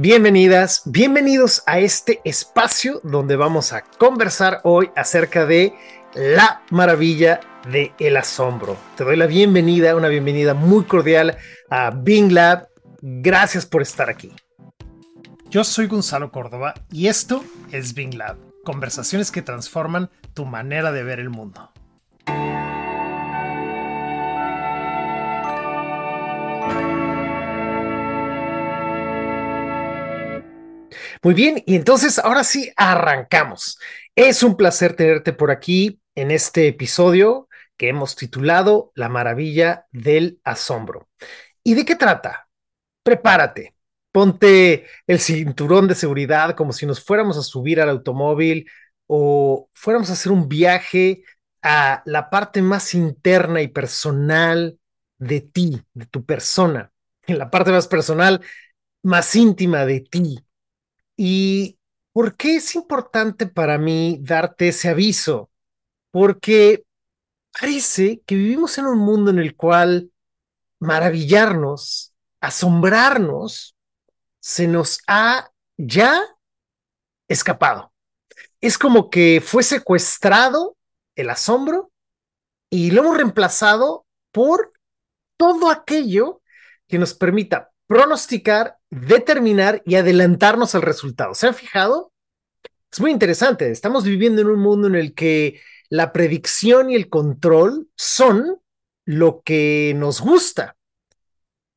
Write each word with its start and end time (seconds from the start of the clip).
Bienvenidas, 0.00 0.82
bienvenidos 0.84 1.64
a 1.66 1.80
este 1.80 2.20
espacio 2.22 3.00
donde 3.02 3.34
vamos 3.34 3.72
a 3.72 3.82
conversar 3.82 4.60
hoy 4.62 4.90
acerca 4.94 5.44
de 5.44 5.74
la 6.14 6.62
maravilla 6.70 7.40
de 7.68 7.92
el 7.98 8.16
asombro. 8.16 8.76
Te 8.96 9.02
doy 9.02 9.16
la 9.16 9.26
bienvenida, 9.26 9.96
una 9.96 10.06
bienvenida 10.06 10.54
muy 10.54 10.84
cordial 10.84 11.36
a 11.68 11.90
Bing 11.90 12.30
Lab. 12.30 12.68
Gracias 13.02 13.66
por 13.66 13.82
estar 13.82 14.08
aquí. 14.08 14.30
Yo 15.50 15.64
soy 15.64 15.88
Gonzalo 15.88 16.30
Córdoba 16.30 16.74
y 16.92 17.08
esto 17.08 17.44
es 17.72 17.92
Bing 17.92 18.16
Lab, 18.16 18.36
conversaciones 18.64 19.32
que 19.32 19.42
transforman 19.42 20.10
tu 20.32 20.44
manera 20.44 20.92
de 20.92 21.02
ver 21.02 21.18
el 21.18 21.28
mundo. 21.28 21.72
Muy 31.22 31.34
bien, 31.34 31.62
y 31.66 31.74
entonces 31.74 32.18
ahora 32.18 32.44
sí 32.44 32.70
arrancamos. 32.76 33.78
Es 34.14 34.42
un 34.42 34.56
placer 34.56 34.94
tenerte 34.94 35.32
por 35.32 35.50
aquí 35.50 36.00
en 36.14 36.30
este 36.30 36.68
episodio 36.68 37.48
que 37.76 37.88
hemos 37.88 38.16
titulado 38.16 38.92
La 38.94 39.08
maravilla 39.08 39.86
del 39.92 40.40
asombro. 40.44 41.08
¿Y 41.64 41.74
de 41.74 41.84
qué 41.84 41.96
trata? 41.96 42.48
Prepárate, 43.02 43.74
ponte 44.12 44.86
el 45.06 45.18
cinturón 45.20 45.88
de 45.88 45.94
seguridad 45.94 46.54
como 46.54 46.72
si 46.72 46.86
nos 46.86 47.04
fuéramos 47.04 47.36
a 47.38 47.42
subir 47.42 47.80
al 47.80 47.88
automóvil 47.90 48.68
o 49.06 49.68
fuéramos 49.74 50.10
a 50.10 50.14
hacer 50.14 50.32
un 50.32 50.48
viaje 50.48 51.22
a 51.62 52.02
la 52.06 52.30
parte 52.30 52.62
más 52.62 52.94
interna 52.94 53.60
y 53.62 53.68
personal 53.68 54.78
de 55.18 55.40
ti, 55.40 55.82
de 55.94 56.06
tu 56.06 56.24
persona, 56.24 56.92
en 57.26 57.38
la 57.38 57.50
parte 57.50 57.72
más 57.72 57.88
personal, 57.88 58.40
más 59.02 59.34
íntima 59.34 59.84
de 59.84 60.00
ti, 60.00 60.38
¿Y 61.20 61.76
por 62.12 62.36
qué 62.36 62.56
es 62.56 62.76
importante 62.76 63.48
para 63.48 63.76
mí 63.76 64.18
darte 64.22 64.68
ese 64.68 64.88
aviso? 64.88 65.50
Porque 66.12 66.84
parece 67.60 68.22
que 68.24 68.36
vivimos 68.36 68.78
en 68.78 68.86
un 68.86 68.98
mundo 69.00 69.32
en 69.32 69.40
el 69.40 69.56
cual 69.56 70.12
maravillarnos, 70.78 72.14
asombrarnos, 72.40 73.74
se 74.38 74.68
nos 74.68 75.00
ha 75.08 75.50
ya 75.76 76.22
escapado. 77.26 77.92
Es 78.60 78.78
como 78.78 79.10
que 79.10 79.42
fue 79.44 79.64
secuestrado 79.64 80.76
el 81.16 81.30
asombro 81.30 81.90
y 82.70 82.92
lo 82.92 83.02
hemos 83.02 83.16
reemplazado 83.16 84.06
por 84.30 84.72
todo 85.36 85.68
aquello 85.68 86.42
que 86.86 86.98
nos 86.98 87.14
permita 87.14 87.72
pronosticar, 87.88 88.77
determinar 88.90 89.82
y 89.84 89.96
adelantarnos 89.96 90.74
al 90.74 90.82
resultado. 90.82 91.34
¿Se 91.34 91.46
han 91.46 91.54
fijado? 91.54 92.12
Es 92.90 93.00
muy 93.00 93.10
interesante. 93.10 93.70
Estamos 93.70 94.04
viviendo 94.04 94.40
en 94.40 94.48
un 94.48 94.60
mundo 94.60 94.88
en 94.88 94.94
el 94.94 95.14
que 95.14 95.60
la 95.90 96.12
predicción 96.12 96.90
y 96.90 96.94
el 96.94 97.08
control 97.08 97.88
son 97.96 98.60
lo 99.04 99.42
que 99.42 99.94
nos 99.96 100.20
gusta. 100.20 100.76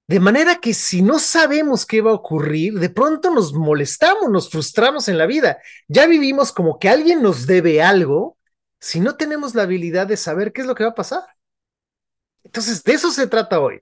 De 0.07 0.19
manera 0.19 0.59
que 0.59 0.73
si 0.73 1.01
no 1.01 1.19
sabemos 1.19 1.85
qué 1.85 2.01
va 2.01 2.11
a 2.11 2.15
ocurrir, 2.15 2.79
de 2.79 2.89
pronto 2.89 3.33
nos 3.33 3.53
molestamos, 3.53 4.29
nos 4.29 4.49
frustramos 4.49 5.07
en 5.07 5.17
la 5.17 5.25
vida. 5.25 5.59
Ya 5.87 6.05
vivimos 6.05 6.51
como 6.51 6.79
que 6.79 6.89
alguien 6.89 7.21
nos 7.21 7.47
debe 7.47 7.81
algo 7.81 8.37
si 8.79 8.99
no 8.99 9.15
tenemos 9.15 9.55
la 9.55 9.63
habilidad 9.63 10.07
de 10.07 10.17
saber 10.17 10.51
qué 10.51 10.61
es 10.61 10.67
lo 10.67 10.75
que 10.75 10.83
va 10.83 10.89
a 10.89 10.95
pasar. 10.95 11.23
Entonces, 12.43 12.83
de 12.83 12.93
eso 12.93 13.11
se 13.11 13.27
trata 13.27 13.59
hoy. 13.59 13.81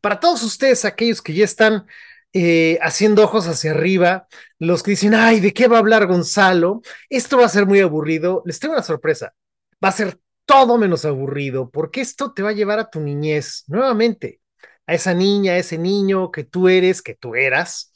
Para 0.00 0.18
todos 0.18 0.42
ustedes, 0.42 0.84
aquellos 0.84 1.22
que 1.22 1.34
ya 1.34 1.44
están 1.44 1.86
eh, 2.32 2.78
haciendo 2.82 3.24
ojos 3.24 3.46
hacia 3.46 3.70
arriba, 3.72 4.28
los 4.58 4.82
que 4.82 4.92
dicen, 4.92 5.14
ay, 5.14 5.40
¿de 5.40 5.52
qué 5.52 5.68
va 5.68 5.76
a 5.76 5.80
hablar 5.80 6.06
Gonzalo? 6.06 6.82
Esto 7.08 7.38
va 7.38 7.46
a 7.46 7.48
ser 7.48 7.66
muy 7.66 7.80
aburrido. 7.80 8.42
Les 8.44 8.58
tengo 8.60 8.74
una 8.74 8.82
sorpresa. 8.82 9.34
Va 9.82 9.88
a 9.88 9.92
ser 9.92 10.18
todo 10.44 10.78
menos 10.78 11.04
aburrido, 11.04 11.70
porque 11.70 12.00
esto 12.00 12.32
te 12.32 12.42
va 12.42 12.50
a 12.50 12.52
llevar 12.54 12.78
a 12.78 12.90
tu 12.90 13.00
niñez, 13.00 13.64
nuevamente, 13.66 14.40
a 14.86 14.94
esa 14.94 15.14
niña, 15.14 15.52
a 15.52 15.58
ese 15.58 15.78
niño 15.78 16.30
que 16.30 16.44
tú 16.44 16.68
eres, 16.68 17.02
que 17.02 17.14
tú 17.14 17.34
eras, 17.34 17.92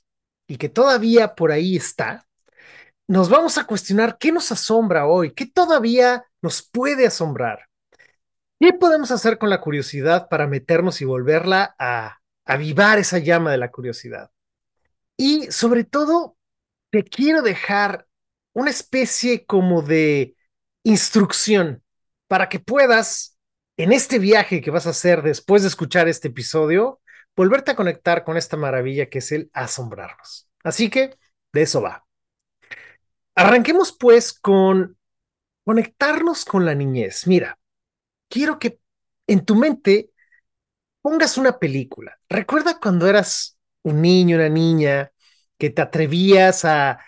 y 0.46 0.56
que 0.56 0.68
todavía 0.68 1.34
por 1.34 1.50
ahí 1.50 1.76
está. 1.76 2.26
Nos 3.08 3.30
vamos 3.30 3.58
a 3.58 3.64
cuestionar 3.64 4.18
qué 4.18 4.32
nos 4.32 4.52
asombra 4.52 5.06
hoy, 5.06 5.32
qué 5.32 5.46
todavía 5.46 6.24
nos 6.42 6.62
puede 6.62 7.06
asombrar. 7.06 7.68
¿Qué 8.60 8.72
podemos 8.72 9.10
hacer 9.10 9.38
con 9.38 9.50
la 9.50 9.60
curiosidad 9.60 10.28
para 10.28 10.46
meternos 10.46 11.00
y 11.00 11.04
volverla 11.04 11.74
a 11.78 12.21
avivar 12.44 12.98
esa 12.98 13.18
llama 13.18 13.50
de 13.50 13.58
la 13.58 13.70
curiosidad? 13.70 14.30
Y 15.16 15.50
sobre 15.50 15.84
todo, 15.84 16.36
te 16.90 17.04
quiero 17.04 17.42
dejar 17.42 18.06
una 18.52 18.70
especie 18.70 19.46
como 19.46 19.82
de 19.82 20.36
instrucción 20.84 21.82
para 22.28 22.48
que 22.48 22.60
puedas, 22.60 23.38
en 23.76 23.92
este 23.92 24.18
viaje 24.18 24.60
que 24.60 24.70
vas 24.70 24.86
a 24.86 24.90
hacer 24.90 25.22
después 25.22 25.62
de 25.62 25.68
escuchar 25.68 26.08
este 26.08 26.28
episodio, 26.28 27.00
volverte 27.34 27.70
a 27.70 27.76
conectar 27.76 28.24
con 28.24 28.36
esta 28.36 28.56
maravilla 28.56 29.08
que 29.08 29.18
es 29.18 29.32
el 29.32 29.50
asombrarnos. 29.52 30.48
Así 30.62 30.90
que 30.90 31.18
de 31.52 31.62
eso 31.62 31.82
va. 31.82 32.06
Arranquemos 33.34 33.96
pues 33.98 34.32
con 34.32 34.98
conectarnos 35.64 36.44
con 36.44 36.64
la 36.66 36.74
niñez. 36.74 37.26
Mira, 37.26 37.58
quiero 38.28 38.58
que 38.58 38.78
en 39.26 39.44
tu 39.44 39.54
mente 39.54 40.11
pongas 41.02 41.36
una 41.38 41.58
película. 41.58 42.18
Recuerda 42.28 42.78
cuando 42.80 43.06
eras 43.08 43.58
un 43.82 44.00
niño, 44.02 44.36
una 44.36 44.48
niña, 44.48 45.12
que 45.58 45.70
te 45.70 45.82
atrevías 45.82 46.64
a 46.64 47.00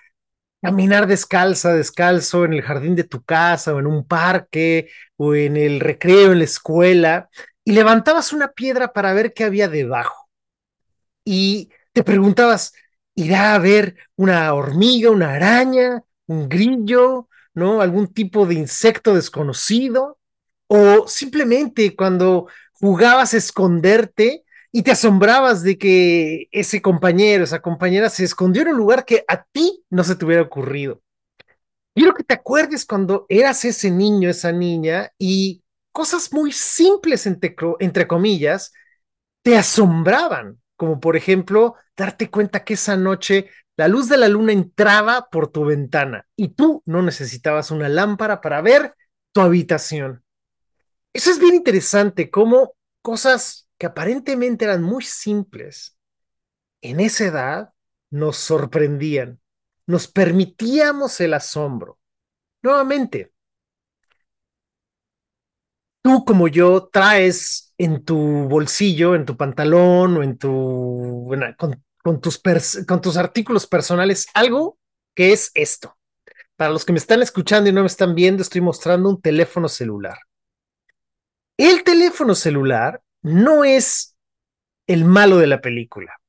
caminar 0.62 1.06
descalza, 1.06 1.74
descalzo 1.74 2.44
en 2.44 2.54
el 2.54 2.62
jardín 2.62 2.96
de 2.96 3.04
tu 3.04 3.22
casa 3.22 3.74
o 3.74 3.80
en 3.80 3.86
un 3.86 4.06
parque 4.06 4.90
o 5.16 5.34
en 5.34 5.56
el 5.56 5.80
recreo 5.80 6.32
en 6.32 6.38
la 6.38 6.44
escuela 6.44 7.28
y 7.64 7.72
levantabas 7.72 8.32
una 8.32 8.52
piedra 8.52 8.92
para 8.92 9.12
ver 9.12 9.34
qué 9.34 9.44
había 9.44 9.68
debajo. 9.68 10.28
Y 11.24 11.70
te 11.92 12.02
preguntabas, 12.04 12.72
¿irá 13.14 13.54
a 13.54 13.58
ver 13.58 13.96
una 14.16 14.52
hormiga, 14.54 15.10
una 15.10 15.34
araña, 15.34 16.02
un 16.26 16.48
grillo, 16.48 17.28
¿no? 17.54 17.80
Algún 17.80 18.12
tipo 18.12 18.46
de 18.46 18.54
insecto 18.54 19.14
desconocido? 19.14 20.18
O 20.76 21.06
simplemente 21.06 21.94
cuando 21.94 22.48
jugabas 22.72 23.32
a 23.32 23.36
esconderte 23.36 24.44
y 24.72 24.82
te 24.82 24.90
asombrabas 24.90 25.62
de 25.62 25.78
que 25.78 26.48
ese 26.50 26.82
compañero, 26.82 27.44
esa 27.44 27.62
compañera 27.62 28.10
se 28.10 28.24
escondió 28.24 28.62
en 28.62 28.68
un 28.68 28.78
lugar 28.78 29.04
que 29.04 29.24
a 29.28 29.44
ti 29.44 29.84
no 29.88 30.02
se 30.02 30.16
te 30.16 30.24
hubiera 30.24 30.42
ocurrido. 30.42 31.00
Quiero 31.94 32.12
que 32.12 32.24
te 32.24 32.34
acuerdes 32.34 32.84
cuando 32.84 33.24
eras 33.28 33.64
ese 33.64 33.88
niño, 33.92 34.28
esa 34.28 34.50
niña, 34.50 35.12
y 35.16 35.62
cosas 35.92 36.32
muy 36.32 36.50
simples, 36.50 37.24
entre, 37.28 37.54
entre 37.78 38.08
comillas, 38.08 38.72
te 39.44 39.56
asombraban, 39.56 40.60
como 40.76 40.98
por 40.98 41.16
ejemplo 41.16 41.76
darte 41.96 42.30
cuenta 42.30 42.64
que 42.64 42.74
esa 42.74 42.96
noche 42.96 43.48
la 43.76 43.86
luz 43.86 44.08
de 44.08 44.16
la 44.16 44.26
luna 44.26 44.52
entraba 44.52 45.28
por 45.30 45.52
tu 45.52 45.66
ventana 45.66 46.26
y 46.34 46.48
tú 46.48 46.82
no 46.84 47.00
necesitabas 47.00 47.70
una 47.70 47.88
lámpara 47.88 48.40
para 48.40 48.60
ver 48.60 48.96
tu 49.32 49.40
habitación. 49.40 50.23
Eso 51.14 51.30
es 51.30 51.38
bien 51.38 51.54
interesante, 51.54 52.28
cómo 52.28 52.74
cosas 53.00 53.68
que 53.78 53.86
aparentemente 53.86 54.64
eran 54.64 54.82
muy 54.82 55.04
simples, 55.04 55.96
en 56.80 56.98
esa 56.98 57.24
edad 57.24 57.74
nos 58.10 58.36
sorprendían, 58.36 59.40
nos 59.86 60.08
permitíamos 60.08 61.20
el 61.20 61.34
asombro. 61.34 61.98
Nuevamente, 62.62 63.32
tú 66.02 66.24
como 66.24 66.48
yo 66.48 66.88
traes 66.92 67.72
en 67.78 68.04
tu 68.04 68.18
bolsillo, 68.48 69.14
en 69.14 69.24
tu 69.24 69.36
pantalón 69.36 70.16
o 70.16 70.22
en 70.24 70.36
tu, 70.36 71.30
con, 72.02 72.20
tus 72.20 72.42
con 72.86 73.00
tus 73.00 73.16
artículos 73.16 73.68
personales 73.68 74.26
algo 74.34 74.78
que 75.14 75.32
es 75.32 75.52
esto. 75.54 75.96
Para 76.56 76.72
los 76.72 76.84
que 76.84 76.92
me 76.92 76.98
están 76.98 77.22
escuchando 77.22 77.70
y 77.70 77.72
no 77.72 77.82
me 77.82 77.86
están 77.86 78.16
viendo, 78.16 78.42
estoy 78.42 78.60
mostrando 78.60 79.08
un 79.08 79.20
teléfono 79.20 79.68
celular. 79.68 80.18
El 81.56 81.84
teléfono 81.84 82.34
celular 82.34 83.00
no 83.22 83.64
es 83.64 84.16
el 84.86 85.04
malo 85.04 85.38
de 85.38 85.46
la 85.46 85.60
película. 85.60 86.20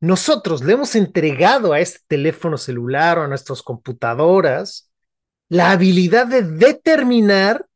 Nosotros 0.00 0.64
le 0.64 0.72
hemos 0.72 0.96
entregado 0.96 1.72
a 1.72 1.80
este 1.80 2.00
teléfono 2.06 2.56
celular 2.56 3.18
o 3.18 3.22
a 3.24 3.28
nuestras 3.28 3.62
computadoras 3.62 4.90
la 5.48 5.72
habilidad 5.72 6.26
de 6.26 6.42
determinar 6.42 7.66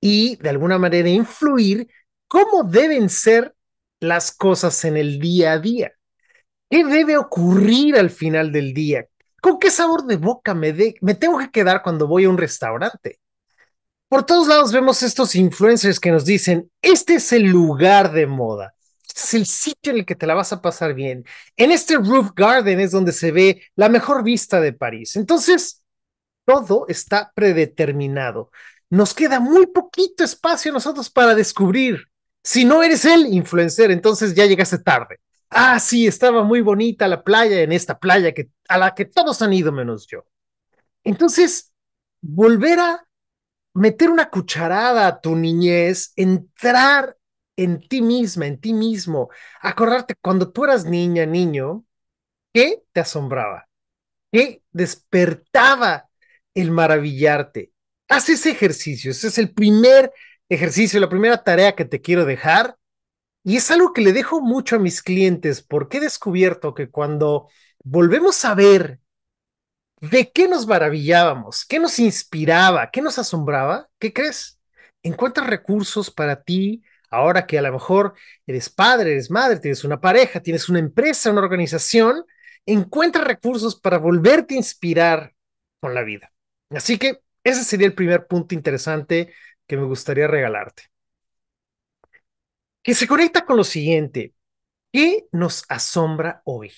y 0.00 0.36
de 0.36 0.50
alguna 0.50 0.78
manera 0.78 1.08
influir 1.08 1.88
cómo 2.28 2.64
deben 2.64 3.08
ser 3.08 3.54
las 4.00 4.32
cosas 4.32 4.84
en 4.84 4.96
el 4.96 5.18
día 5.18 5.52
a 5.52 5.58
día. 5.58 5.92
¿Qué 6.70 6.84
debe 6.84 7.18
ocurrir 7.18 7.96
al 7.96 8.10
final 8.10 8.52
del 8.52 8.72
día? 8.72 9.06
¿Con 9.40 9.58
qué 9.58 9.70
sabor 9.70 10.06
de 10.06 10.16
boca 10.16 10.54
me, 10.54 10.74
me 11.00 11.14
tengo 11.14 11.38
que 11.38 11.50
quedar 11.50 11.82
cuando 11.82 12.06
voy 12.06 12.24
a 12.24 12.30
un 12.30 12.38
restaurante? 12.38 13.21
Por 14.12 14.24
todos 14.24 14.46
lados 14.46 14.72
vemos 14.72 15.02
estos 15.02 15.34
influencers 15.34 15.98
que 15.98 16.10
nos 16.10 16.26
dicen, 16.26 16.70
este 16.82 17.14
es 17.14 17.32
el 17.32 17.44
lugar 17.44 18.12
de 18.12 18.26
moda. 18.26 18.74
Este 19.08 19.20
es 19.22 19.32
el 19.32 19.46
sitio 19.46 19.90
en 19.90 20.00
el 20.00 20.04
que 20.04 20.14
te 20.14 20.26
la 20.26 20.34
vas 20.34 20.52
a 20.52 20.60
pasar 20.60 20.92
bien. 20.92 21.24
En 21.56 21.70
este 21.70 21.96
roof 21.96 22.32
garden 22.36 22.78
es 22.78 22.90
donde 22.90 23.12
se 23.12 23.32
ve 23.32 23.62
la 23.74 23.88
mejor 23.88 24.22
vista 24.22 24.60
de 24.60 24.74
París. 24.74 25.16
Entonces, 25.16 25.82
todo 26.44 26.84
está 26.88 27.32
predeterminado. 27.34 28.50
Nos 28.90 29.14
queda 29.14 29.40
muy 29.40 29.66
poquito 29.68 30.24
espacio 30.24 30.72
a 30.72 30.74
nosotros 30.74 31.08
para 31.08 31.34
descubrir. 31.34 32.06
Si 32.44 32.66
no 32.66 32.82
eres 32.82 33.06
el 33.06 33.32
influencer, 33.32 33.90
entonces 33.90 34.34
ya 34.34 34.44
llegaste 34.44 34.76
tarde. 34.76 35.20
Ah, 35.48 35.80
sí, 35.80 36.06
estaba 36.06 36.44
muy 36.44 36.60
bonita 36.60 37.08
la 37.08 37.24
playa 37.24 37.62
en 37.62 37.72
esta 37.72 37.98
playa 37.98 38.34
que, 38.34 38.50
a 38.68 38.76
la 38.76 38.94
que 38.94 39.06
todos 39.06 39.40
han 39.40 39.54
ido 39.54 39.72
menos 39.72 40.06
yo. 40.06 40.26
Entonces, 41.02 41.72
volver 42.20 42.78
a 42.78 43.06
meter 43.74 44.10
una 44.10 44.30
cucharada 44.30 45.06
a 45.06 45.20
tu 45.20 45.36
niñez, 45.36 46.12
entrar 46.16 47.16
en 47.56 47.80
ti 47.86 48.02
misma, 48.02 48.46
en 48.46 48.60
ti 48.60 48.72
mismo, 48.72 49.30
acordarte 49.60 50.14
cuando 50.20 50.50
tú 50.50 50.64
eras 50.64 50.84
niña, 50.84 51.26
niño, 51.26 51.84
¿qué 52.52 52.82
te 52.92 53.00
asombraba? 53.00 53.68
¿Qué 54.30 54.62
despertaba 54.72 56.08
el 56.54 56.70
maravillarte? 56.70 57.72
Haz 58.08 58.28
ese 58.30 58.50
ejercicio, 58.50 59.10
ese 59.10 59.28
es 59.28 59.38
el 59.38 59.52
primer 59.52 60.12
ejercicio, 60.48 61.00
la 61.00 61.08
primera 61.08 61.42
tarea 61.44 61.74
que 61.74 61.84
te 61.84 62.00
quiero 62.00 62.24
dejar. 62.24 62.76
Y 63.44 63.56
es 63.56 63.70
algo 63.70 63.92
que 63.92 64.02
le 64.02 64.12
dejo 64.12 64.40
mucho 64.40 64.76
a 64.76 64.78
mis 64.78 65.02
clientes 65.02 65.62
porque 65.62 65.98
he 65.98 66.00
descubierto 66.00 66.74
que 66.74 66.90
cuando 66.90 67.48
volvemos 67.82 68.44
a 68.44 68.54
ver 68.54 69.00
¿De 70.02 70.32
qué 70.32 70.48
nos 70.48 70.66
maravillábamos? 70.66 71.64
¿Qué 71.64 71.78
nos 71.78 72.00
inspiraba? 72.00 72.90
¿Qué 72.90 73.00
nos 73.00 73.20
asombraba? 73.20 73.88
¿Qué 74.00 74.12
crees? 74.12 74.58
Encuentras 75.04 75.46
recursos 75.46 76.10
para 76.10 76.42
ti 76.42 76.82
ahora 77.08 77.46
que 77.46 77.56
a 77.56 77.62
lo 77.62 77.72
mejor 77.72 78.14
eres 78.44 78.68
padre, 78.68 79.12
eres 79.12 79.30
madre, 79.30 79.60
tienes 79.60 79.84
una 79.84 80.00
pareja, 80.00 80.40
tienes 80.40 80.68
una 80.68 80.80
empresa, 80.80 81.30
una 81.30 81.42
organización, 81.42 82.24
encuentra 82.66 83.22
recursos 83.22 83.78
para 83.78 83.98
volverte 83.98 84.54
a 84.54 84.56
inspirar 84.56 85.34
con 85.78 85.94
la 85.94 86.02
vida. 86.02 86.32
Así 86.70 86.98
que 86.98 87.20
ese 87.44 87.62
sería 87.62 87.86
el 87.86 87.94
primer 87.94 88.26
punto 88.26 88.56
interesante 88.56 89.32
que 89.68 89.76
me 89.76 89.84
gustaría 89.84 90.26
regalarte. 90.26 90.84
Que 92.82 92.94
se 92.94 93.06
conecta 93.06 93.44
con 93.44 93.56
lo 93.56 93.62
siguiente. 93.64 94.34
¿Qué 94.92 95.26
nos 95.30 95.64
asombra 95.68 96.42
hoy? 96.44 96.72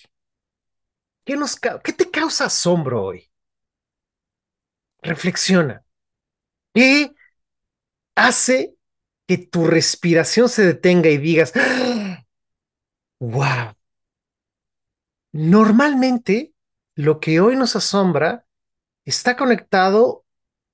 ¿Qué, 1.25 1.37
nos, 1.37 1.57
¿Qué 1.57 1.93
te 1.93 2.11
causa 2.11 2.47
asombro 2.47 3.03
hoy? 3.03 3.31
Reflexiona. 5.03 5.85
¿Qué 6.75 7.13
hace 8.15 8.75
que 9.27 9.39
tu 9.39 9.67
respiración 9.67 10.49
se 10.49 10.65
detenga 10.65 11.09
y 11.09 11.19
digas, 11.19 11.53
wow? 13.21 13.75
Normalmente, 15.33 16.53
lo 16.95 17.19
que 17.21 17.41
hoy 17.41 17.57
nos 17.57 17.75
asombra 17.77 18.47
está 19.05 19.37
conectado 19.37 20.25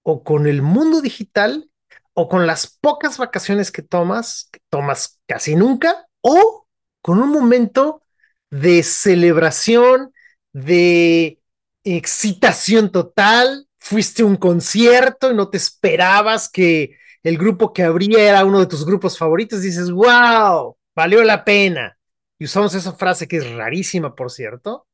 o 0.02 0.22
con 0.24 0.46
el 0.46 0.62
mundo 0.62 1.00
digital 1.00 1.70
o 2.14 2.28
con 2.28 2.46
las 2.46 2.66
pocas 2.66 3.18
vacaciones 3.18 3.70
que 3.70 3.82
tomas, 3.82 4.48
que 4.52 4.60
tomas 4.68 5.20
casi 5.26 5.56
nunca, 5.56 6.06
o 6.20 6.66
con 7.00 7.22
un 7.22 7.30
momento 7.30 8.02
de 8.50 8.82
celebración, 8.82 10.12
de 10.52 11.40
excitación 11.84 12.90
total, 12.92 13.68
fuiste 13.78 14.22
a 14.22 14.26
un 14.26 14.36
concierto 14.36 15.30
y 15.30 15.34
no 15.34 15.48
te 15.48 15.56
esperabas 15.56 16.48
que 16.48 16.96
el 17.22 17.38
grupo 17.38 17.72
que 17.72 17.82
abría 17.82 18.28
era 18.28 18.44
uno 18.44 18.60
de 18.60 18.66
tus 18.66 18.84
grupos 18.84 19.18
favoritos, 19.18 19.62
dices, 19.62 19.90
wow, 19.90 20.76
valió 20.94 21.22
la 21.22 21.44
pena. 21.44 21.98
Y 22.38 22.44
usamos 22.44 22.74
esa 22.74 22.92
frase 22.92 23.28
que 23.28 23.36
es 23.38 23.50
rarísima, 23.50 24.14
por 24.14 24.30
cierto. 24.30 24.86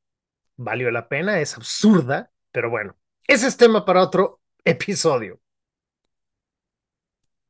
Valió 0.56 0.90
la 0.90 1.08
pena, 1.08 1.40
es 1.40 1.54
absurda, 1.56 2.32
pero 2.50 2.70
bueno, 2.70 2.96
ese 3.26 3.46
es 3.46 3.56
tema 3.56 3.84
para 3.84 4.02
otro 4.02 4.40
episodio. 4.64 5.40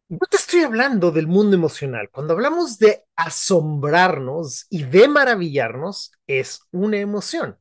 No 0.09 0.19
te 0.31 0.37
estoy 0.37 0.63
hablando 0.63 1.11
del 1.11 1.27
mundo 1.27 1.57
emocional. 1.57 2.11
Cuando 2.11 2.35
hablamos 2.35 2.79
de 2.79 3.05
asombrarnos 3.17 4.67
y 4.71 4.85
de 4.85 5.09
maravillarnos, 5.09 6.13
es 6.27 6.61
una 6.71 6.99
emoción. 6.99 7.59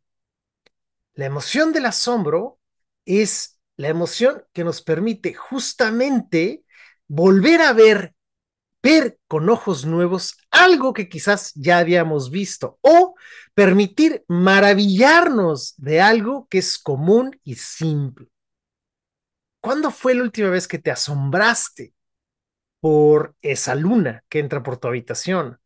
La 1.15 1.25
emoción 1.25 1.71
del 1.71 1.85
asombro 1.85 2.59
es 3.06 3.57
la 3.77 3.88
emoción 3.88 4.44
que 4.53 4.65
nos 4.65 4.81
permite 4.81 5.33
justamente 5.33 6.65
volver 7.07 7.62
a 7.62 7.71
ver, 7.71 8.13
ver 8.83 9.17
con 9.27 9.50
ojos 9.50 9.85
nuevos 9.85 10.38
algo 10.51 10.94
que 10.94 11.07
quizás 11.07 11.53
ya 11.56 11.77
habíamos 11.77 12.31
visto 12.31 12.79
o 12.81 13.15
permitir 13.53 14.25
maravillarnos 14.27 15.75
de 15.77 16.01
algo 16.01 16.47
que 16.50 16.57
es 16.57 16.77
común 16.77 17.39
y 17.44 17.56
simple. 17.56 18.27
¿Cuándo 19.61 19.91
fue 19.91 20.15
la 20.15 20.23
última 20.23 20.50
vez 20.50 20.68
que 20.68 20.79
te 20.79 20.91
asombraste 20.91 21.94
por 22.81 23.35
esa 23.41 23.73
luna 23.73 24.23
que 24.27 24.39
entra 24.39 24.61
por 24.61 24.77
tu 24.77 24.89
habitación? 24.89 25.59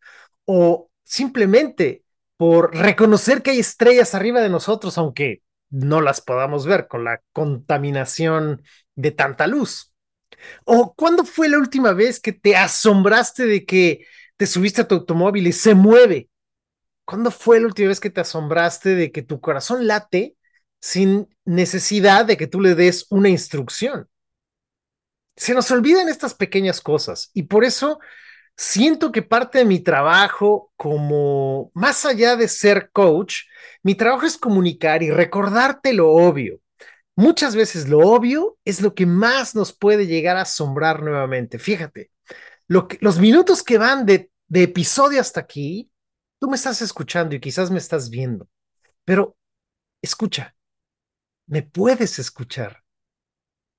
O 0.45 0.89
simplemente 1.03 2.03
por 2.39 2.73
reconocer 2.73 3.41
que 3.41 3.51
hay 3.51 3.59
estrellas 3.59 4.15
arriba 4.15 4.39
de 4.39 4.47
nosotros, 4.47 4.97
aunque 4.97 5.41
no 5.69 5.99
las 5.99 6.21
podamos 6.21 6.65
ver 6.65 6.87
con 6.87 7.03
la 7.03 7.21
contaminación 7.33 8.63
de 8.95 9.11
tanta 9.11 9.45
luz. 9.45 9.93
¿O 10.63 10.93
cuándo 10.93 11.25
fue 11.25 11.49
la 11.49 11.57
última 11.57 11.91
vez 11.91 12.21
que 12.21 12.31
te 12.31 12.55
asombraste 12.55 13.45
de 13.45 13.65
que 13.65 14.05
te 14.37 14.47
subiste 14.47 14.79
a 14.79 14.87
tu 14.87 14.95
automóvil 14.95 15.47
y 15.47 15.51
se 15.51 15.75
mueve? 15.75 16.29
¿Cuándo 17.03 17.29
fue 17.29 17.59
la 17.59 17.67
última 17.67 17.89
vez 17.89 17.99
que 17.99 18.09
te 18.09 18.21
asombraste 18.21 18.95
de 18.95 19.11
que 19.11 19.21
tu 19.21 19.41
corazón 19.41 19.85
late 19.85 20.37
sin 20.79 21.27
necesidad 21.43 22.25
de 22.25 22.37
que 22.37 22.47
tú 22.47 22.61
le 22.61 22.73
des 22.73 23.05
una 23.09 23.27
instrucción? 23.27 24.07
Se 25.35 25.53
nos 25.53 25.69
olvidan 25.71 26.07
estas 26.07 26.35
pequeñas 26.35 26.79
cosas 26.79 27.31
y 27.33 27.43
por 27.43 27.65
eso 27.65 27.99
siento 28.59 29.13
que 29.13 29.21
parte 29.21 29.59
de 29.59 29.65
mi 29.65 29.79
trabajo 29.79 30.73
como, 30.75 31.71
más 31.73 32.05
allá 32.05 32.35
de 32.35 32.49
ser 32.49 32.91
coach, 32.91 33.43
mi 33.83 33.95
trabajo 33.95 34.25
es 34.25 34.37
comunicar 34.37 35.01
y 35.01 35.11
recordarte 35.11 35.93
lo 35.93 36.09
obvio. 36.09 36.59
Muchas 37.15 37.55
veces 37.55 37.87
lo 37.87 37.99
obvio 37.99 38.57
es 38.65 38.81
lo 38.81 38.93
que 38.93 39.05
más 39.05 39.55
nos 39.55 39.71
puede 39.71 40.07
llegar 40.07 40.35
a 40.35 40.41
asombrar 40.41 41.01
nuevamente. 41.01 41.57
Fíjate, 41.57 42.11
los 42.67 43.17
minutos 43.17 43.63
que 43.63 43.77
van 43.77 44.05
de 44.05 44.29
episodio 44.51 45.21
hasta 45.21 45.39
aquí, 45.39 45.89
tú 46.37 46.49
me 46.49 46.57
estás 46.57 46.81
escuchando 46.81 47.35
y 47.35 47.39
quizás 47.39 47.71
me 47.71 47.77
estás 47.77 48.09
viendo, 48.09 48.49
pero 49.05 49.37
escucha, 50.01 50.53
me 51.47 51.63
puedes 51.63 52.19
escuchar, 52.19 52.83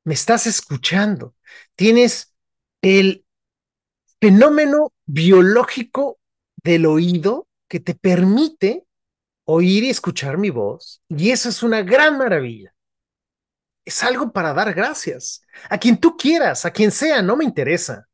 me 0.04 0.14
estás 0.14 0.46
escuchando, 0.46 1.34
tienes 1.76 2.34
el 2.80 3.26
fenómeno 4.20 4.92
biológico 5.06 6.18
del 6.62 6.86
oído 6.86 7.48
que 7.68 7.80
te 7.80 7.94
permite 7.94 8.84
oír 9.44 9.84
y 9.84 9.90
escuchar 9.90 10.38
mi 10.38 10.50
voz. 10.50 11.02
Y 11.08 11.30
eso 11.30 11.48
es 11.48 11.62
una 11.62 11.82
gran 11.82 12.18
maravilla. 12.18 12.74
Es 13.84 14.04
algo 14.04 14.32
para 14.32 14.52
dar 14.52 14.74
gracias. 14.74 15.42
A 15.68 15.78
quien 15.78 15.98
tú 15.98 16.16
quieras, 16.16 16.64
a 16.64 16.70
quien 16.70 16.90
sea, 16.90 17.22
no 17.22 17.36
me 17.36 17.44
interesa. 17.44 18.06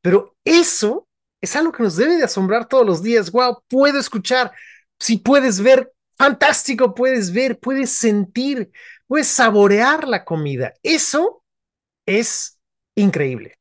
Pero 0.00 0.36
eso 0.44 1.08
es 1.40 1.54
algo 1.56 1.72
que 1.72 1.82
nos 1.82 1.96
debe 1.96 2.16
de 2.16 2.24
asombrar 2.24 2.68
todos 2.68 2.84
los 2.84 3.02
días. 3.02 3.30
Wow, 3.30 3.62
puedo 3.68 3.98
escuchar. 3.98 4.52
Si 4.98 5.18
puedes 5.18 5.60
ver, 5.60 5.92
fantástico, 6.16 6.94
puedes 6.94 7.32
ver, 7.32 7.58
puedes 7.58 7.90
sentir, 7.90 8.70
puedes 9.06 9.28
saborear 9.28 10.06
la 10.08 10.24
comida. 10.24 10.74
Eso 10.82 11.42
es 12.06 12.58
increíble. 12.94 13.58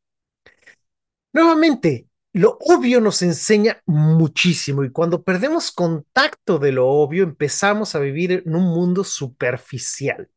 Nuevamente, 1.34 2.08
lo 2.34 2.58
obvio 2.62 3.02
nos 3.02 3.22
enseña 3.22 3.82
muchísimo 3.86 4.84
y 4.84 4.92
cuando 4.92 5.24
perdemos 5.24 5.72
contacto 5.72 6.58
de 6.58 6.72
lo 6.72 6.88
obvio 6.88 7.24
empezamos 7.24 7.96
a 7.96 8.00
vivir 8.00 8.44
en 8.46 8.56
un 8.56 8.64
mundo 8.64 9.04
superficial, 9.04 10.30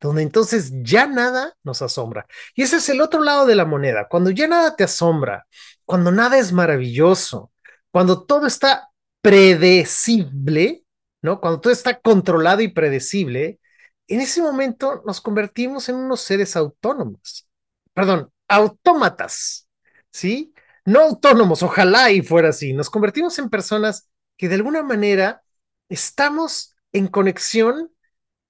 donde 0.00 0.22
entonces 0.22 0.72
ya 0.82 1.06
nada 1.06 1.56
nos 1.62 1.82
asombra. 1.82 2.26
Y 2.54 2.62
ese 2.62 2.76
es 2.76 2.88
el 2.90 3.00
otro 3.00 3.22
lado 3.22 3.46
de 3.46 3.54
la 3.54 3.64
moneda, 3.64 4.06
cuando 4.08 4.30
ya 4.30 4.48
nada 4.48 4.76
te 4.76 4.84
asombra, 4.84 5.46
cuando 5.86 6.12
nada 6.12 6.38
es 6.38 6.52
maravilloso, 6.52 7.52
cuando 7.90 8.24
todo 8.24 8.46
está 8.46 8.90
predecible, 9.22 10.84
¿no? 11.22 11.40
Cuando 11.40 11.60
todo 11.60 11.72
está 11.72 12.00
controlado 12.00 12.60
y 12.62 12.68
predecible, 12.68 13.60
en 14.08 14.20
ese 14.20 14.42
momento 14.42 15.02
nos 15.06 15.20
convertimos 15.20 15.88
en 15.88 15.96
unos 15.96 16.20
seres 16.20 16.56
autónomos, 16.56 17.48
perdón, 17.94 18.30
autómatas 18.48 19.69
¿sí? 20.12 20.54
No 20.84 21.00
autónomos, 21.00 21.62
ojalá 21.62 22.10
y 22.10 22.22
fuera 22.22 22.50
así. 22.50 22.72
Nos 22.72 22.90
convertimos 22.90 23.38
en 23.38 23.50
personas 23.50 24.08
que 24.36 24.48
de 24.48 24.56
alguna 24.56 24.82
manera 24.82 25.42
estamos 25.88 26.74
en 26.92 27.08
conexión 27.08 27.92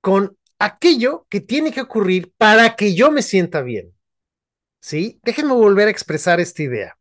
con 0.00 0.36
aquello 0.58 1.26
que 1.30 1.40
tiene 1.40 1.72
que 1.72 1.80
ocurrir 1.82 2.32
para 2.36 2.76
que 2.76 2.94
yo 2.94 3.10
me 3.10 3.22
sienta 3.22 3.62
bien. 3.62 3.94
¿Sí? 4.80 5.20
Déjenme 5.22 5.54
volver 5.54 5.88
a 5.88 5.90
expresar 5.90 6.40
esta 6.40 6.62
idea. 6.62 6.96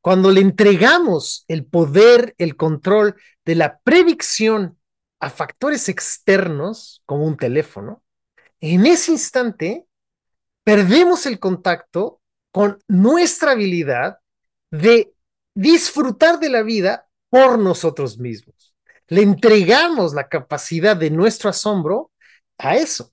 cuando 0.00 0.30
le 0.30 0.40
entregamos 0.42 1.44
el 1.48 1.64
poder, 1.64 2.34
el 2.38 2.56
control 2.56 3.16
de 3.46 3.54
la 3.54 3.78
predicción 3.78 4.78
a 5.18 5.30
factores 5.30 5.88
externos, 5.88 7.02
como 7.06 7.24
un 7.26 7.38
teléfono, 7.38 8.02
en 8.60 8.84
ese 8.86 9.12
instante 9.12 9.86
perdemos 10.62 11.24
el 11.26 11.38
contacto 11.38 12.20
con 12.54 12.80
nuestra 12.86 13.50
habilidad 13.50 14.20
de 14.70 15.12
disfrutar 15.56 16.38
de 16.38 16.50
la 16.50 16.62
vida 16.62 17.08
por 17.28 17.58
nosotros 17.58 18.16
mismos. 18.20 18.76
Le 19.08 19.22
entregamos 19.22 20.14
la 20.14 20.28
capacidad 20.28 20.96
de 20.96 21.10
nuestro 21.10 21.50
asombro 21.50 22.12
a 22.56 22.76
eso. 22.76 23.12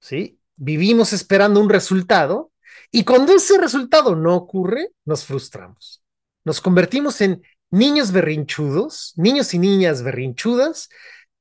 ¿Sí? 0.00 0.40
Vivimos 0.56 1.12
esperando 1.12 1.60
un 1.60 1.70
resultado 1.70 2.50
y 2.90 3.04
cuando 3.04 3.32
ese 3.32 3.56
resultado 3.56 4.16
no 4.16 4.34
ocurre, 4.34 4.90
nos 5.04 5.24
frustramos. 5.24 6.02
Nos 6.44 6.60
convertimos 6.60 7.20
en 7.20 7.44
niños 7.70 8.10
berrinchudos, 8.10 9.12
niños 9.14 9.54
y 9.54 9.60
niñas 9.60 10.02
berrinchudas, 10.02 10.88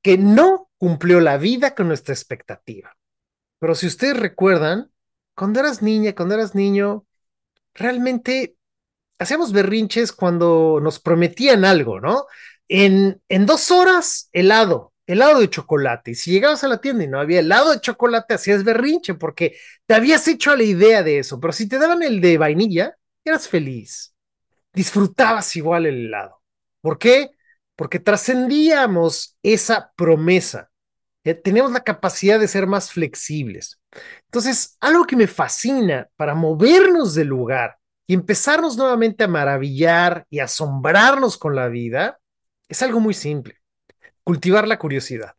que 0.03 0.19
no 0.19 0.69
cumplió 0.77 1.21
la 1.21 1.37
vida 1.37 1.73
con 1.73 1.87
nuestra 1.87 2.13
expectativa. 2.13 2.95
Pero 3.57 3.73
si 3.73 3.87
ustedes 3.87 4.15
recuerdan, 4.15 4.91
cuando 5.39 5.61
eras 5.61 5.81
niña, 5.81 6.13
cuando 6.13 6.35
eras 6.35 6.53
niño, 6.53 7.05
realmente 7.73 8.57
hacíamos 9.17 9.53
berrinches 9.53 10.11
cuando 10.11 10.81
nos 10.83 10.99
prometían 10.99 11.63
algo, 11.63 12.01
¿no? 12.01 12.25
En, 12.67 13.21
en 13.29 13.45
dos 13.45 13.71
horas, 13.71 14.27
helado, 14.33 14.93
helado 15.07 15.39
de 15.39 15.49
chocolate. 15.49 16.11
Y 16.11 16.15
si 16.15 16.31
llegabas 16.31 16.65
a 16.65 16.67
la 16.67 16.81
tienda 16.81 17.05
y 17.05 17.07
no 17.07 17.21
había 17.21 17.39
helado 17.39 17.71
de 17.71 17.79
chocolate, 17.79 18.33
hacías 18.33 18.65
berrinche 18.65 19.13
porque 19.13 19.55
te 19.85 19.93
habías 19.93 20.27
hecho 20.27 20.51
a 20.51 20.57
la 20.57 20.63
idea 20.63 21.03
de 21.03 21.19
eso. 21.19 21.39
Pero 21.39 21.53
si 21.53 21.69
te 21.69 21.79
daban 21.79 22.03
el 22.03 22.19
de 22.19 22.37
vainilla, 22.37 22.97
eras 23.23 23.47
feliz. 23.47 24.13
Disfrutabas 24.73 25.55
igual 25.55 25.85
el 25.85 26.07
helado. 26.07 26.41
¿Por 26.81 26.99
qué? 26.99 27.29
Porque 27.77 27.99
trascendíamos 27.99 29.37
esa 29.41 29.93
promesa. 29.95 30.69
Tenemos 31.23 31.71
la 31.71 31.85
capacidad 31.85 32.41
de 32.41 32.49
ser 32.49 32.67
más 32.67 32.91
flexibles. 32.91 33.78
Entonces, 34.25 34.77
algo 34.79 35.05
que 35.05 35.15
me 35.15 35.27
fascina 35.27 36.07
para 36.15 36.35
movernos 36.35 37.15
del 37.15 37.27
lugar 37.27 37.77
y 38.05 38.13
empezarnos 38.13 38.77
nuevamente 38.77 39.23
a 39.23 39.27
maravillar 39.27 40.25
y 40.29 40.39
asombrarnos 40.39 41.37
con 41.37 41.55
la 41.55 41.67
vida 41.67 42.19
es 42.67 42.81
algo 42.83 42.99
muy 42.99 43.13
simple. 43.13 43.57
Cultivar 44.23 44.67
la 44.67 44.77
curiosidad. 44.77 45.35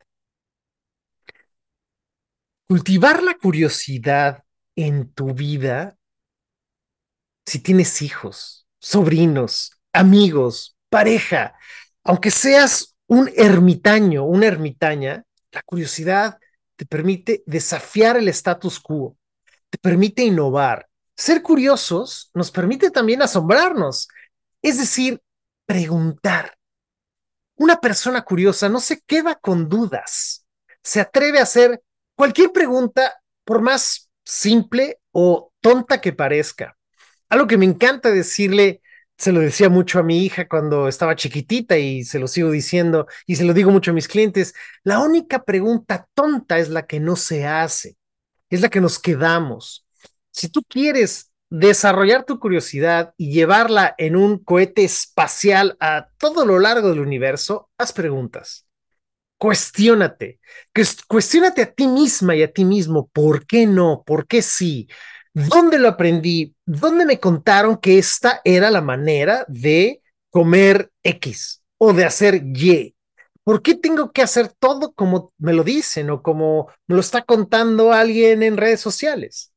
Cultivar 2.67 3.23
la 3.23 3.35
curiosidad 3.35 4.45
en 4.77 5.13
tu 5.13 5.35
vida, 5.35 5.97
si 7.47 7.59
tienes 7.59 8.03
hijos, 8.03 8.67
sobrinos, 8.79 9.81
amigos, 9.93 10.77
pareja, 10.89 11.55
aunque 12.05 12.31
seas 12.31 12.97
un 13.07 13.31
ermitaño, 13.37 14.25
una 14.25 14.47
ermitaña, 14.47 15.25
la 15.51 15.63
curiosidad 15.63 16.39
te 16.81 16.87
permite 16.87 17.43
desafiar 17.45 18.17
el 18.17 18.27
status 18.29 18.81
quo, 18.81 19.15
te 19.69 19.77
permite 19.77 20.23
innovar. 20.23 20.89
Ser 21.15 21.43
curiosos 21.43 22.31
nos 22.33 22.51
permite 22.51 22.91
también 22.91 23.21
asombrarnos, 23.21 24.09
es 24.63 24.79
decir, 24.79 25.21
preguntar. 25.67 26.57
Una 27.57 27.79
persona 27.83 28.23
curiosa 28.23 28.71
no 28.71 28.81
se 28.81 29.03
queda 29.03 29.35
con 29.35 29.69
dudas, 29.69 30.47
se 30.83 31.03
atreve 31.03 31.39
a 31.39 31.43
hacer 31.43 31.83
cualquier 32.17 32.51
pregunta, 32.51 33.21
por 33.45 33.61
más 33.61 34.11
simple 34.25 35.01
o 35.13 35.53
tonta 35.61 36.01
que 36.01 36.15
parezca. 36.15 36.79
Algo 37.29 37.47
que 37.47 37.59
me 37.59 37.67
encanta 37.67 38.11
decirle 38.11 38.81
se 39.21 39.33
lo 39.33 39.41
decía 39.41 39.69
mucho 39.69 39.99
a 39.99 40.03
mi 40.03 40.25
hija 40.25 40.49
cuando 40.49 40.89
estaba 40.89 41.15
chiquitita 41.15 41.77
y 41.77 42.05
se 42.05 42.19
lo 42.19 42.27
sigo 42.27 42.51
diciendo 42.51 43.07
y 43.27 43.37
se 43.37 43.45
lo 43.45 43.53
digo 43.53 43.71
mucho 43.71 43.91
a 43.91 43.95
mis 43.95 44.09
clientes, 44.09 44.55
la 44.83 44.99
única 45.01 45.45
pregunta 45.45 46.09
tonta 46.15 46.59
es 46.59 46.71
la 46.71 46.87
que 46.87 47.01
no 47.01 47.17
se 47.17 47.47
hace, 47.47 47.99
es 48.49 48.63
la 48.63 48.71
que 48.71 48.81
nos 48.81 48.99
quedamos. 48.99 49.87
Si 50.31 50.49
tú 50.49 50.63
quieres 50.67 51.33
desarrollar 51.51 52.25
tu 52.25 52.41
curiosidad 52.41 53.13
y 53.19 53.31
llevarla 53.31 53.95
en 53.99 54.17
un 54.17 54.39
cohete 54.43 54.85
espacial 54.85 55.77
a 55.81 56.09
todo 56.17 56.47
lo 56.47 56.59
largo 56.59 56.89
del 56.89 57.01
universo, 57.01 57.69
haz 57.77 57.93
preguntas. 57.93 58.67
Cuestiónate, 59.37 60.41
cuestiónate 61.09 61.63
a 61.63 61.73
ti 61.73 61.89
misma 61.89 62.37
y 62.37 62.43
a 62.43 62.53
ti 62.53 62.65
mismo, 62.65 63.09
¿por 63.09 63.47
qué 63.47 63.67
no? 63.67 64.03
¿Por 64.07 64.27
qué 64.27 64.41
sí? 64.41 64.89
¿Dónde 65.33 65.79
lo 65.79 65.89
aprendí? 65.89 66.55
¿Dónde 66.67 67.07
me 67.07 67.21
contaron 67.21 67.77
que 67.77 67.99
esta 67.99 68.41
era 68.45 68.71
la 68.71 68.81
manera 68.81 69.45
de 69.49 70.03
comer 70.31 70.91
X 71.03 71.63
o 71.79 71.93
de 71.93 72.05
hacer 72.05 72.43
Y? 72.45 72.97
¿Por 73.45 73.63
qué 73.63 73.75
tengo 73.75 74.13
que 74.13 74.23
hacer 74.23 74.49
todo 74.59 74.93
como 74.93 75.33
me 75.39 75.53
lo 75.53 75.65
dicen 75.65 76.11
o 76.11 76.23
como 76.23 76.69
me 76.87 76.95
lo 76.95 77.01
está 77.01 77.23
contando 77.23 77.93
alguien 77.93 78.43
en 78.43 78.57
redes 78.57 78.81
sociales? 78.81 79.53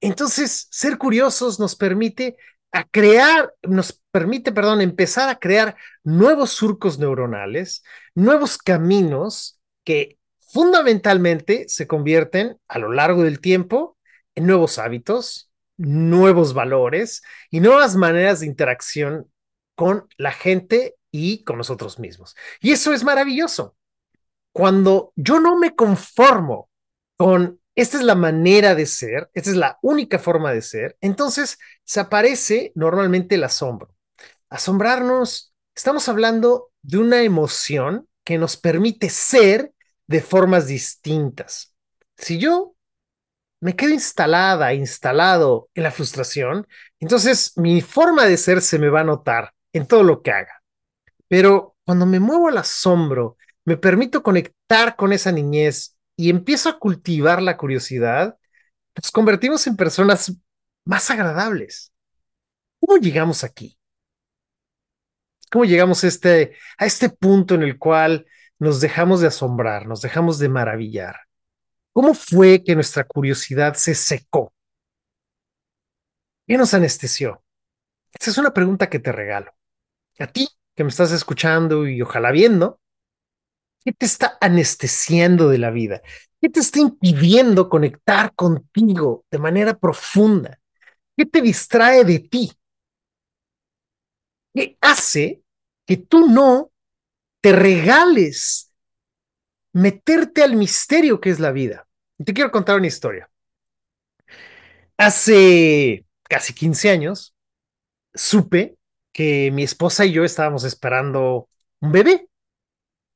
Entonces, 0.00 0.68
ser 0.70 0.98
curiosos 0.98 1.58
nos 1.58 1.74
permite 1.74 2.36
a 2.70 2.84
crear, 2.84 3.52
nos 3.62 4.00
permite, 4.10 4.52
perdón, 4.52 4.80
empezar 4.80 5.28
a 5.28 5.38
crear 5.38 5.76
nuevos 6.04 6.50
surcos 6.50 6.98
neuronales, 6.98 7.82
nuevos 8.14 8.58
caminos 8.58 9.58
que 9.84 10.18
fundamentalmente 10.40 11.64
se 11.68 11.86
convierten 11.86 12.58
a 12.68 12.78
lo 12.78 12.92
largo 12.92 13.24
del 13.24 13.40
tiempo 13.40 13.97
nuevos 14.46 14.78
hábitos, 14.78 15.50
nuevos 15.76 16.54
valores 16.54 17.22
y 17.50 17.60
nuevas 17.60 17.96
maneras 17.96 18.40
de 18.40 18.46
interacción 18.46 19.30
con 19.74 20.08
la 20.16 20.32
gente 20.32 20.96
y 21.10 21.44
con 21.44 21.58
nosotros 21.58 21.98
mismos. 21.98 22.36
Y 22.60 22.72
eso 22.72 22.92
es 22.92 23.04
maravilloso. 23.04 23.76
Cuando 24.52 25.12
yo 25.14 25.40
no 25.40 25.58
me 25.58 25.74
conformo 25.74 26.68
con 27.16 27.60
esta 27.74 27.96
es 27.96 28.02
la 28.02 28.16
manera 28.16 28.74
de 28.74 28.86
ser, 28.86 29.30
esta 29.34 29.50
es 29.50 29.56
la 29.56 29.78
única 29.82 30.18
forma 30.18 30.52
de 30.52 30.62
ser, 30.62 30.96
entonces 31.00 31.58
se 31.84 32.00
aparece 32.00 32.72
normalmente 32.74 33.36
el 33.36 33.44
asombro. 33.44 33.94
Asombrarnos, 34.50 35.54
estamos 35.76 36.08
hablando 36.08 36.72
de 36.82 36.98
una 36.98 37.22
emoción 37.22 38.08
que 38.24 38.36
nos 38.36 38.56
permite 38.56 39.10
ser 39.10 39.72
de 40.08 40.20
formas 40.20 40.66
distintas. 40.66 41.72
Si 42.16 42.38
yo 42.38 42.74
me 43.60 43.74
quedo 43.76 43.90
instalada, 43.90 44.72
instalado 44.74 45.68
en 45.74 45.82
la 45.82 45.90
frustración, 45.90 46.66
entonces 47.00 47.52
mi 47.56 47.80
forma 47.80 48.24
de 48.24 48.36
ser 48.36 48.62
se 48.62 48.78
me 48.78 48.88
va 48.88 49.00
a 49.00 49.04
notar 49.04 49.52
en 49.72 49.86
todo 49.86 50.02
lo 50.02 50.22
que 50.22 50.32
haga. 50.32 50.62
Pero 51.28 51.76
cuando 51.84 52.06
me 52.06 52.20
muevo 52.20 52.48
al 52.48 52.58
asombro, 52.58 53.36
me 53.64 53.76
permito 53.76 54.22
conectar 54.22 54.96
con 54.96 55.12
esa 55.12 55.32
niñez 55.32 55.96
y 56.16 56.30
empiezo 56.30 56.68
a 56.68 56.78
cultivar 56.78 57.42
la 57.42 57.56
curiosidad, 57.56 58.38
nos 58.96 59.10
convertimos 59.12 59.66
en 59.66 59.76
personas 59.76 60.34
más 60.84 61.10
agradables. 61.10 61.92
¿Cómo 62.80 62.98
llegamos 62.98 63.44
aquí? 63.44 63.78
¿Cómo 65.50 65.64
llegamos 65.64 66.04
a 66.04 66.08
este, 66.08 66.56
a 66.76 66.86
este 66.86 67.08
punto 67.08 67.54
en 67.54 67.62
el 67.62 67.78
cual 67.78 68.26
nos 68.58 68.80
dejamos 68.80 69.20
de 69.20 69.28
asombrar, 69.28 69.86
nos 69.86 70.02
dejamos 70.02 70.38
de 70.38 70.48
maravillar? 70.48 71.27
¿Cómo 71.92 72.14
fue 72.14 72.62
que 72.62 72.74
nuestra 72.74 73.04
curiosidad 73.04 73.74
se 73.74 73.94
secó? 73.94 74.52
¿Qué 76.46 76.56
nos 76.56 76.74
anestesió? 76.74 77.42
Esa 78.18 78.30
es 78.30 78.38
una 78.38 78.54
pregunta 78.54 78.88
que 78.88 78.98
te 78.98 79.12
regalo. 79.12 79.52
A 80.18 80.26
ti 80.26 80.48
que 80.74 80.84
me 80.84 80.90
estás 80.90 81.12
escuchando 81.12 81.88
y 81.88 82.00
ojalá 82.02 82.30
viendo, 82.30 82.80
¿qué 83.84 83.92
te 83.92 84.06
está 84.06 84.38
anestesiando 84.40 85.48
de 85.48 85.58
la 85.58 85.70
vida? 85.70 86.02
¿Qué 86.40 86.48
te 86.48 86.60
está 86.60 86.78
impidiendo 86.78 87.68
conectar 87.68 88.34
contigo 88.34 89.24
de 89.30 89.38
manera 89.38 89.74
profunda? 89.74 90.60
¿Qué 91.16 91.26
te 91.26 91.42
distrae 91.42 92.04
de 92.04 92.20
ti? 92.20 92.52
¿Qué 94.54 94.78
hace 94.80 95.42
que 95.86 95.96
tú 95.96 96.28
no 96.28 96.70
te 97.40 97.52
regales 97.52 98.67
meterte 99.78 100.42
al 100.42 100.56
misterio 100.56 101.20
que 101.20 101.30
es 101.30 101.40
la 101.40 101.52
vida? 101.52 101.86
Te 102.24 102.34
quiero 102.34 102.50
contar 102.50 102.76
una 102.76 102.86
historia. 102.88 103.30
Hace 104.96 106.04
casi 106.24 106.52
15 106.52 106.90
años, 106.90 107.34
supe 108.14 108.76
que 109.12 109.50
mi 109.52 109.62
esposa 109.62 110.04
y 110.04 110.12
yo 110.12 110.24
estábamos 110.24 110.64
esperando 110.64 111.48
un 111.80 111.92
bebé. 111.92 112.28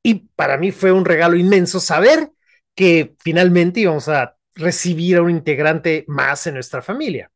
Y 0.02 0.14
para 0.35 0.57
mí 0.57 0.73
fue 0.73 0.92
un 0.92 1.04
regalo 1.04 1.37
inmenso 1.37 1.81
saber 1.81 2.33
que 2.75 3.14
finalmente 3.21 3.81
íbamos 3.81 4.09
a 4.09 4.37
recibir 4.54 5.16
a 5.16 5.23
un 5.23 5.31
integrante 5.31 6.04
más 6.09 6.47
en 6.47 6.54
nuestra 6.54 6.83
familia. 6.83 7.31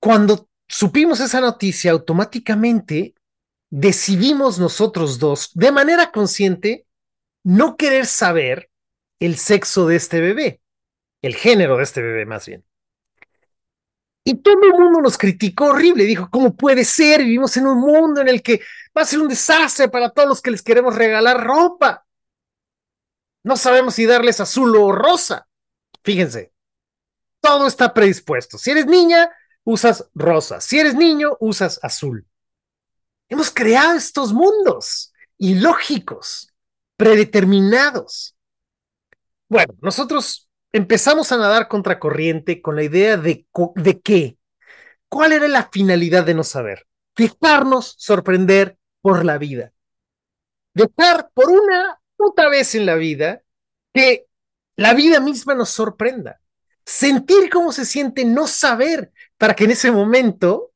Cuando 0.00 0.48
supimos 0.68 1.20
esa 1.20 1.40
noticia, 1.40 1.90
automáticamente 1.90 3.15
decidimos 3.70 4.58
nosotros 4.58 5.18
dos, 5.18 5.50
de 5.54 5.72
manera 5.72 6.12
consciente, 6.12 6.86
no 7.42 7.76
querer 7.76 8.06
saber 8.06 8.70
el 9.20 9.36
sexo 9.36 9.86
de 9.86 9.96
este 9.96 10.20
bebé, 10.20 10.60
el 11.22 11.34
género 11.34 11.76
de 11.76 11.82
este 11.84 12.02
bebé 12.02 12.26
más 12.26 12.46
bien. 12.46 12.64
Y 14.24 14.34
todo 14.34 14.60
el 14.64 14.72
mundo 14.72 15.00
nos 15.00 15.16
criticó 15.16 15.66
horrible, 15.66 16.04
dijo, 16.04 16.28
¿cómo 16.30 16.56
puede 16.56 16.84
ser? 16.84 17.22
Vivimos 17.22 17.56
en 17.56 17.68
un 17.68 17.78
mundo 17.78 18.20
en 18.20 18.28
el 18.28 18.42
que 18.42 18.60
va 18.96 19.02
a 19.02 19.04
ser 19.04 19.20
un 19.20 19.28
desastre 19.28 19.88
para 19.88 20.10
todos 20.10 20.28
los 20.28 20.42
que 20.42 20.50
les 20.50 20.62
queremos 20.62 20.96
regalar 20.96 21.44
ropa. 21.44 22.04
No 23.44 23.56
sabemos 23.56 23.94
si 23.94 24.04
darles 24.04 24.40
azul 24.40 24.74
o 24.76 24.90
rosa. 24.90 25.46
Fíjense, 26.02 26.52
todo 27.40 27.68
está 27.68 27.94
predispuesto. 27.94 28.58
Si 28.58 28.72
eres 28.72 28.86
niña, 28.86 29.30
usas 29.62 30.10
rosa. 30.14 30.60
Si 30.60 30.80
eres 30.80 30.96
niño, 30.96 31.36
usas 31.38 31.78
azul. 31.82 32.26
Hemos 33.28 33.50
creado 33.50 33.96
estos 33.96 34.32
mundos 34.32 35.12
ilógicos, 35.38 36.52
predeterminados. 36.96 38.36
Bueno, 39.48 39.74
nosotros 39.80 40.48
empezamos 40.72 41.32
a 41.32 41.36
nadar 41.36 41.68
contracorriente 41.68 42.60
con 42.62 42.76
la 42.76 42.82
idea 42.82 43.16
de, 43.16 43.46
de 43.74 44.00
qué, 44.00 44.38
cuál 45.08 45.32
era 45.32 45.48
la 45.48 45.68
finalidad 45.70 46.24
de 46.24 46.34
no 46.34 46.44
saber, 46.44 46.86
dejarnos 47.16 47.94
sorprender 47.98 48.76
por 49.00 49.24
la 49.24 49.38
vida, 49.38 49.72
dejar 50.74 51.30
por 51.32 51.50
una 51.50 52.00
otra 52.16 52.48
vez 52.48 52.74
en 52.74 52.86
la 52.86 52.94
vida 52.94 53.42
que 53.92 54.26
la 54.76 54.94
vida 54.94 55.20
misma 55.20 55.54
nos 55.54 55.70
sorprenda, 55.70 56.40
sentir 56.84 57.50
cómo 57.50 57.72
se 57.72 57.84
siente 57.84 58.24
no 58.24 58.46
saber 58.46 59.12
para 59.38 59.54
que 59.54 59.64
en 59.64 59.72
ese 59.72 59.90
momento 59.90 60.72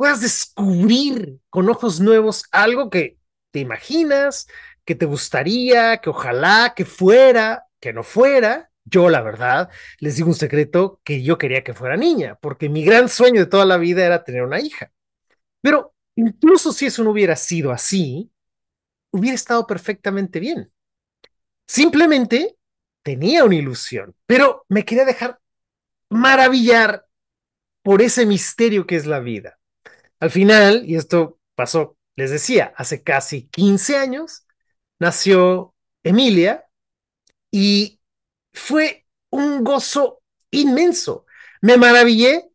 puedas 0.00 0.22
descubrir 0.22 1.40
con 1.50 1.68
ojos 1.68 2.00
nuevos 2.00 2.44
algo 2.52 2.88
que 2.88 3.18
te 3.50 3.58
imaginas, 3.58 4.46
que 4.86 4.94
te 4.94 5.04
gustaría, 5.04 5.98
que 5.98 6.08
ojalá 6.08 6.72
que 6.74 6.86
fuera, 6.86 7.66
que 7.80 7.92
no 7.92 8.02
fuera. 8.02 8.70
Yo, 8.86 9.10
la 9.10 9.20
verdad, 9.20 9.68
les 9.98 10.16
digo 10.16 10.28
un 10.28 10.34
secreto 10.34 11.02
que 11.04 11.22
yo 11.22 11.36
quería 11.36 11.62
que 11.62 11.74
fuera 11.74 11.98
niña, 11.98 12.38
porque 12.40 12.70
mi 12.70 12.82
gran 12.82 13.10
sueño 13.10 13.40
de 13.40 13.46
toda 13.46 13.66
la 13.66 13.76
vida 13.76 14.02
era 14.02 14.24
tener 14.24 14.42
una 14.42 14.58
hija. 14.58 14.90
Pero 15.60 15.94
incluso 16.16 16.72
si 16.72 16.86
eso 16.86 17.04
no 17.04 17.10
hubiera 17.10 17.36
sido 17.36 17.70
así, 17.70 18.32
hubiera 19.10 19.34
estado 19.34 19.66
perfectamente 19.66 20.40
bien. 20.40 20.72
Simplemente 21.66 22.56
tenía 23.02 23.44
una 23.44 23.56
ilusión, 23.56 24.16
pero 24.24 24.64
me 24.70 24.86
quería 24.86 25.04
dejar 25.04 25.40
maravillar 26.08 27.04
por 27.82 28.00
ese 28.00 28.24
misterio 28.24 28.86
que 28.86 28.96
es 28.96 29.04
la 29.04 29.20
vida. 29.20 29.59
Al 30.20 30.30
final, 30.30 30.84
y 30.86 30.96
esto 30.96 31.38
pasó, 31.54 31.96
les 32.14 32.30
decía, 32.30 32.72
hace 32.76 33.02
casi 33.02 33.48
15 33.48 33.96
años, 33.96 34.46
nació 34.98 35.74
Emilia 36.02 36.66
y 37.50 38.00
fue 38.52 39.06
un 39.30 39.64
gozo 39.64 40.22
inmenso. 40.50 41.24
Me 41.62 41.76
maravillé 41.76 42.50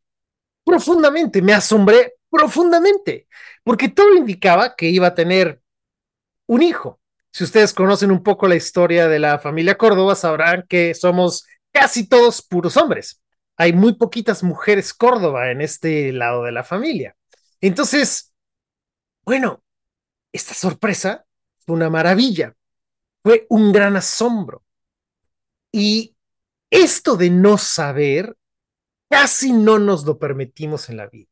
profundamente, 0.64 1.42
me 1.42 1.54
asombré 1.54 2.14
profundamente, 2.30 3.28
porque 3.64 3.90
todo 3.90 4.16
indicaba 4.16 4.76
que 4.76 4.90
iba 4.90 5.08
a 5.08 5.16
tener 5.16 5.62
un 6.48 6.62
hijo. 6.62 7.00
Si 7.32 7.44
ustedes 7.44 7.74
conocen 7.74 8.12
un 8.12 8.24
poco 8.24 8.48
la 8.48 8.56
historia 8.56 9.08
de 9.08 9.20
la 9.20 9.40
familia 9.40 9.78
Córdoba, 9.78 10.16
sabrán 10.16 10.66
que 10.70 10.94
somos 10.94 11.46
casi 11.72 12.08
todos 12.08 12.42
puros 12.42 12.78
hombres. 12.78 13.22
Hay 13.58 13.74
muy 13.74 13.96
poquitas 13.96 14.44
mujeres 14.44 14.94
Córdoba 14.94 15.52
en 15.52 15.62
este 15.62 16.12
lado 16.12 16.44
de 16.44 16.52
la 16.52 16.64
familia. 16.64 17.16
Entonces, 17.68 18.32
bueno, 19.24 19.64
esta 20.32 20.54
sorpresa 20.54 21.26
fue 21.66 21.76
una 21.76 21.90
maravilla, 21.90 22.56
fue 23.24 23.48
un 23.50 23.72
gran 23.72 23.96
asombro. 23.96 24.64
Y 25.72 26.16
esto 26.70 27.18
de 27.18 27.32
no 27.32 27.58
saber, 27.58 28.38
casi 29.10 29.52
no 29.52 29.80
nos 29.80 30.06
lo 30.06 30.20
permitimos 30.20 30.90
en 30.90 30.98
la 30.98 31.08
vida. 31.08 31.30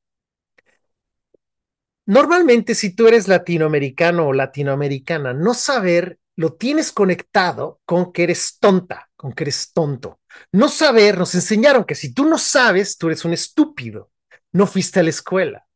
Normalmente, 2.08 2.74
si 2.74 2.96
tú 2.96 3.08
eres 3.08 3.28
latinoamericano 3.28 4.28
o 4.28 4.34
latinoamericana, 4.34 5.34
no 5.34 5.54
saber 5.54 6.20
lo 6.36 6.54
tienes 6.54 6.92
conectado 6.92 7.80
con 7.86 8.12
que 8.12 8.24
eres 8.24 8.58
tonta, 8.60 9.10
con 9.16 9.34
que 9.34 9.44
eres 9.44 9.72
tonto. 9.72 10.20
No 10.52 10.68
saber, 10.68 11.18
nos 11.18 11.36
enseñaron 11.36 11.84
que 11.84 11.94
si 11.94 12.12
tú 12.12 12.26
no 12.26 12.40
sabes, 12.40 12.98
tú 12.98 13.08
eres 13.08 13.24
un 13.24 13.34
estúpido, 13.34 14.10
no 14.52 14.66
fuiste 14.66 15.00
a 15.00 15.04
la 15.04 15.12
escuela. 15.12 15.68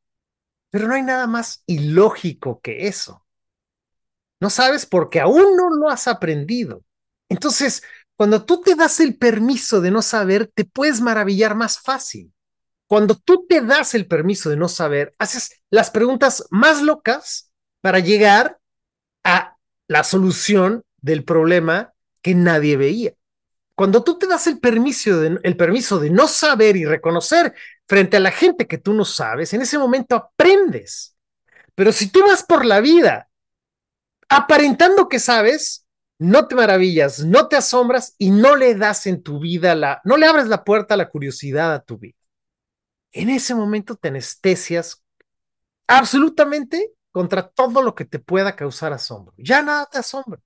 Pero 0.69 0.87
no 0.87 0.95
hay 0.95 1.03
nada 1.03 1.27
más 1.27 1.63
ilógico 1.65 2.59
que 2.61 2.87
eso. 2.87 3.25
No 4.39 4.49
sabes 4.49 4.85
porque 4.85 5.19
aún 5.19 5.55
no 5.55 5.69
lo 5.69 5.89
has 5.89 6.07
aprendido. 6.07 6.83
Entonces, 7.29 7.81
cuando 8.15 8.45
tú 8.45 8.61
te 8.61 8.75
das 8.75 8.99
el 8.99 9.17
permiso 9.17 9.81
de 9.81 9.91
no 9.91 10.01
saber, 10.01 10.51
te 10.53 10.65
puedes 10.65 11.01
maravillar 11.01 11.55
más 11.55 11.79
fácil. 11.79 12.33
Cuando 12.87 13.15
tú 13.15 13.45
te 13.47 13.61
das 13.61 13.95
el 13.95 14.07
permiso 14.07 14.49
de 14.49 14.57
no 14.57 14.69
saber, 14.69 15.13
haces 15.19 15.61
las 15.69 15.91
preguntas 15.91 16.45
más 16.49 16.81
locas 16.81 17.51
para 17.81 17.99
llegar 17.99 18.59
a 19.23 19.57
la 19.87 20.03
solución 20.03 20.83
del 21.01 21.23
problema 21.23 21.93
que 22.21 22.33
nadie 22.33 22.77
veía. 22.77 23.13
Cuando 23.75 24.03
tú 24.03 24.17
te 24.17 24.25
das 24.25 24.47
el 24.47 24.59
permiso, 24.59 25.19
de, 25.19 25.39
el 25.43 25.55
permiso 25.57 25.99
de 25.99 26.09
no 26.09 26.27
saber 26.27 26.75
y 26.77 26.85
reconocer 26.85 27.53
frente 27.87 28.17
a 28.17 28.19
la 28.19 28.31
gente 28.31 28.67
que 28.67 28.77
tú 28.77 28.93
no 28.93 29.05
sabes, 29.05 29.53
en 29.53 29.61
ese 29.61 29.77
momento 29.77 30.15
aprendes. 30.15 31.15
Pero 31.75 31.91
si 31.91 32.09
tú 32.09 32.21
vas 32.25 32.43
por 32.43 32.65
la 32.65 32.81
vida 32.81 33.29
aparentando 34.29 35.07
que 35.07 35.19
sabes, 35.19 35.85
no 36.19 36.47
te 36.47 36.55
maravillas, 36.55 37.23
no 37.23 37.47
te 37.47 37.55
asombras 37.55 38.15
y 38.17 38.31
no 38.31 38.55
le 38.55 38.75
das 38.75 39.07
en 39.07 39.21
tu 39.21 39.39
vida 39.39 39.75
la, 39.75 40.01
no 40.03 40.17
le 40.17 40.25
abres 40.25 40.47
la 40.47 40.63
puerta 40.63 40.95
a 40.95 40.97
la 40.97 41.09
curiosidad 41.09 41.73
a 41.73 41.83
tu 41.83 41.97
vida. 41.97 42.17
En 43.11 43.29
ese 43.29 43.55
momento 43.55 43.95
te 43.95 44.09
anestesias 44.09 45.03
absolutamente 45.87 46.93
contra 47.11 47.47
todo 47.49 47.81
lo 47.81 47.95
que 47.95 48.05
te 48.05 48.19
pueda 48.19 48.55
causar 48.55 48.93
asombro. 48.93 49.33
Ya 49.37 49.61
nada 49.61 49.87
te 49.87 49.99
asombra, 49.99 50.41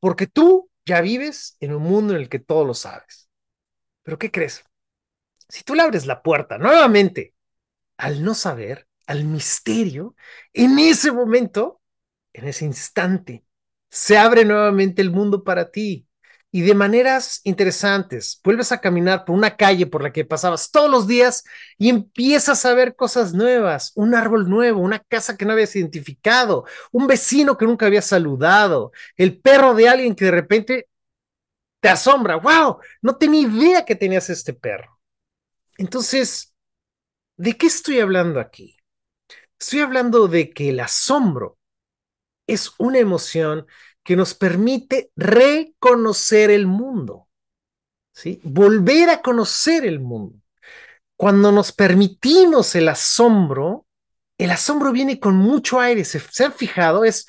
porque 0.00 0.26
tú 0.26 0.70
ya 0.84 1.00
vives 1.00 1.56
en 1.60 1.74
un 1.74 1.82
mundo 1.82 2.14
en 2.14 2.20
el 2.20 2.28
que 2.28 2.40
todo 2.40 2.64
lo 2.64 2.74
sabes. 2.74 3.30
Pero 4.02 4.18
¿qué 4.18 4.30
crees? 4.30 4.64
Si 5.50 5.64
tú 5.64 5.74
le 5.74 5.82
abres 5.82 6.06
la 6.06 6.22
puerta 6.22 6.58
nuevamente 6.58 7.34
al 7.98 8.24
no 8.24 8.34
saber, 8.34 8.86
al 9.06 9.24
misterio, 9.24 10.14
en 10.52 10.78
ese 10.78 11.12
momento, 11.12 11.80
en 12.32 12.46
ese 12.48 12.64
instante, 12.64 13.44
se 13.90 14.16
abre 14.16 14.44
nuevamente 14.44 15.02
el 15.02 15.10
mundo 15.10 15.44
para 15.44 15.70
ti 15.70 16.06
y 16.52 16.62
de 16.62 16.74
maneras 16.74 17.40
interesantes. 17.44 18.40
Vuelves 18.44 18.72
a 18.72 18.80
caminar 18.80 19.24
por 19.24 19.36
una 19.36 19.56
calle 19.56 19.86
por 19.86 20.02
la 20.02 20.12
que 20.12 20.24
pasabas 20.24 20.70
todos 20.70 20.90
los 20.90 21.06
días 21.06 21.44
y 21.78 21.88
empiezas 21.88 22.64
a 22.64 22.74
ver 22.74 22.96
cosas 22.96 23.34
nuevas, 23.34 23.92
un 23.96 24.14
árbol 24.14 24.48
nuevo, 24.48 24.80
una 24.80 25.00
casa 25.00 25.36
que 25.36 25.44
no 25.44 25.52
habías 25.52 25.74
identificado, 25.76 26.64
un 26.92 27.06
vecino 27.06 27.56
que 27.56 27.66
nunca 27.66 27.86
habías 27.86 28.06
saludado, 28.06 28.92
el 29.16 29.40
perro 29.40 29.74
de 29.74 29.88
alguien 29.88 30.14
que 30.14 30.26
de 30.26 30.30
repente 30.30 30.88
te 31.80 31.88
asombra. 31.88 32.36
¡Wow! 32.36 32.78
No 33.02 33.16
tenía 33.16 33.42
idea 33.42 33.84
que 33.84 33.96
tenías 33.96 34.30
este 34.30 34.54
perro. 34.54 34.99
Entonces, 35.80 36.54
¿de 37.36 37.56
qué 37.56 37.66
estoy 37.68 38.00
hablando 38.00 38.40
aquí? 38.40 38.76
Estoy 39.58 39.80
hablando 39.80 40.28
de 40.28 40.50
que 40.52 40.70
el 40.70 40.80
asombro 40.80 41.58
es 42.46 42.72
una 42.78 42.98
emoción 42.98 43.66
que 44.04 44.16
nos 44.16 44.34
permite 44.34 45.12
reconocer 45.16 46.50
el 46.50 46.66
mundo, 46.66 47.28
¿sí? 48.12 48.40
Volver 48.44 49.10
a 49.10 49.22
conocer 49.22 49.86
el 49.86 50.00
mundo. 50.00 50.38
Cuando 51.16 51.52
nos 51.52 51.72
permitimos 51.72 52.74
el 52.76 52.88
asombro, 52.88 53.86
el 54.38 54.50
asombro 54.50 54.92
viene 54.92 55.20
con 55.20 55.36
mucho 55.36 55.80
aire. 55.80 56.04
¿Se, 56.04 56.20
se 56.20 56.44
han 56.44 56.52
fijado? 56.54 57.04
Es, 57.04 57.26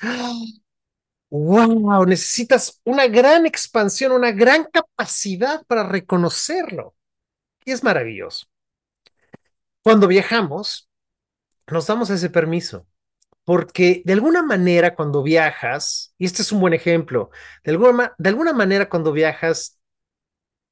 wow, 1.30 2.04
necesitas 2.06 2.80
una 2.84 3.06
gran 3.06 3.46
expansión, 3.46 4.12
una 4.12 4.32
gran 4.32 4.64
capacidad 4.72 5.64
para 5.66 5.82
reconocerlo. 5.88 6.94
Y 7.64 7.72
es 7.72 7.82
maravilloso. 7.82 8.46
Cuando 9.82 10.06
viajamos, 10.06 10.88
nos 11.66 11.86
damos 11.86 12.10
ese 12.10 12.30
permiso 12.30 12.86
porque 13.44 14.02
de 14.04 14.12
alguna 14.12 14.42
manera 14.42 14.94
cuando 14.94 15.22
viajas, 15.22 16.14
y 16.18 16.26
este 16.26 16.42
es 16.42 16.52
un 16.52 16.60
buen 16.60 16.74
ejemplo, 16.74 17.30
de 17.64 17.72
alguna, 17.72 18.14
de 18.18 18.28
alguna 18.28 18.52
manera 18.52 18.88
cuando 18.88 19.12
viajas, 19.12 19.78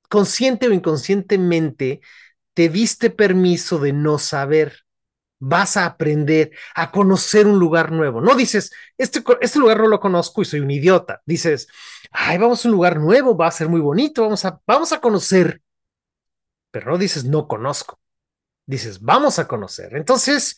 consciente 0.09 0.69
o 0.69 0.73
inconscientemente, 0.73 2.01
te 2.55 2.69
diste 2.69 3.11
permiso 3.11 3.79
de 3.79 3.93
no 3.93 4.19
saber. 4.19 4.81
Vas 5.43 5.77
a 5.79 5.87
aprender 5.87 6.51
a 6.75 6.91
conocer 6.91 7.47
un 7.47 7.59
lugar 7.59 7.93
nuevo. 7.93 8.21
No 8.21 8.35
dices, 8.35 8.73
este, 8.99 9.23
este 9.41 9.59
lugar 9.59 9.79
no 9.79 9.89
lo 9.89 10.01
conozco 10.01 10.43
y 10.43 10.45
soy 10.45 10.61
un 10.61 10.71
idiota. 10.71 11.23
Dices, 11.25 11.69
ay, 12.11 12.37
vamos 12.39 12.65
a 12.65 12.69
un 12.69 12.73
lugar 12.73 12.99
nuevo, 13.01 13.37
va 13.37 13.47
a 13.47 13.51
ser 13.51 13.69
muy 13.69 13.81
bonito, 13.81 14.23
vamos 14.23 14.45
a, 14.45 14.61
vamos 14.67 14.93
a 14.93 15.01
conocer. 15.01 15.63
Pero 16.71 16.93
no 16.93 16.99
dices, 16.99 17.25
no 17.25 17.49
conozco. 17.49 18.01
Dices, 18.67 19.01
vamos 19.01 19.39
a 19.39 19.49
conocer. 19.49 19.97
Entonces, 19.97 20.57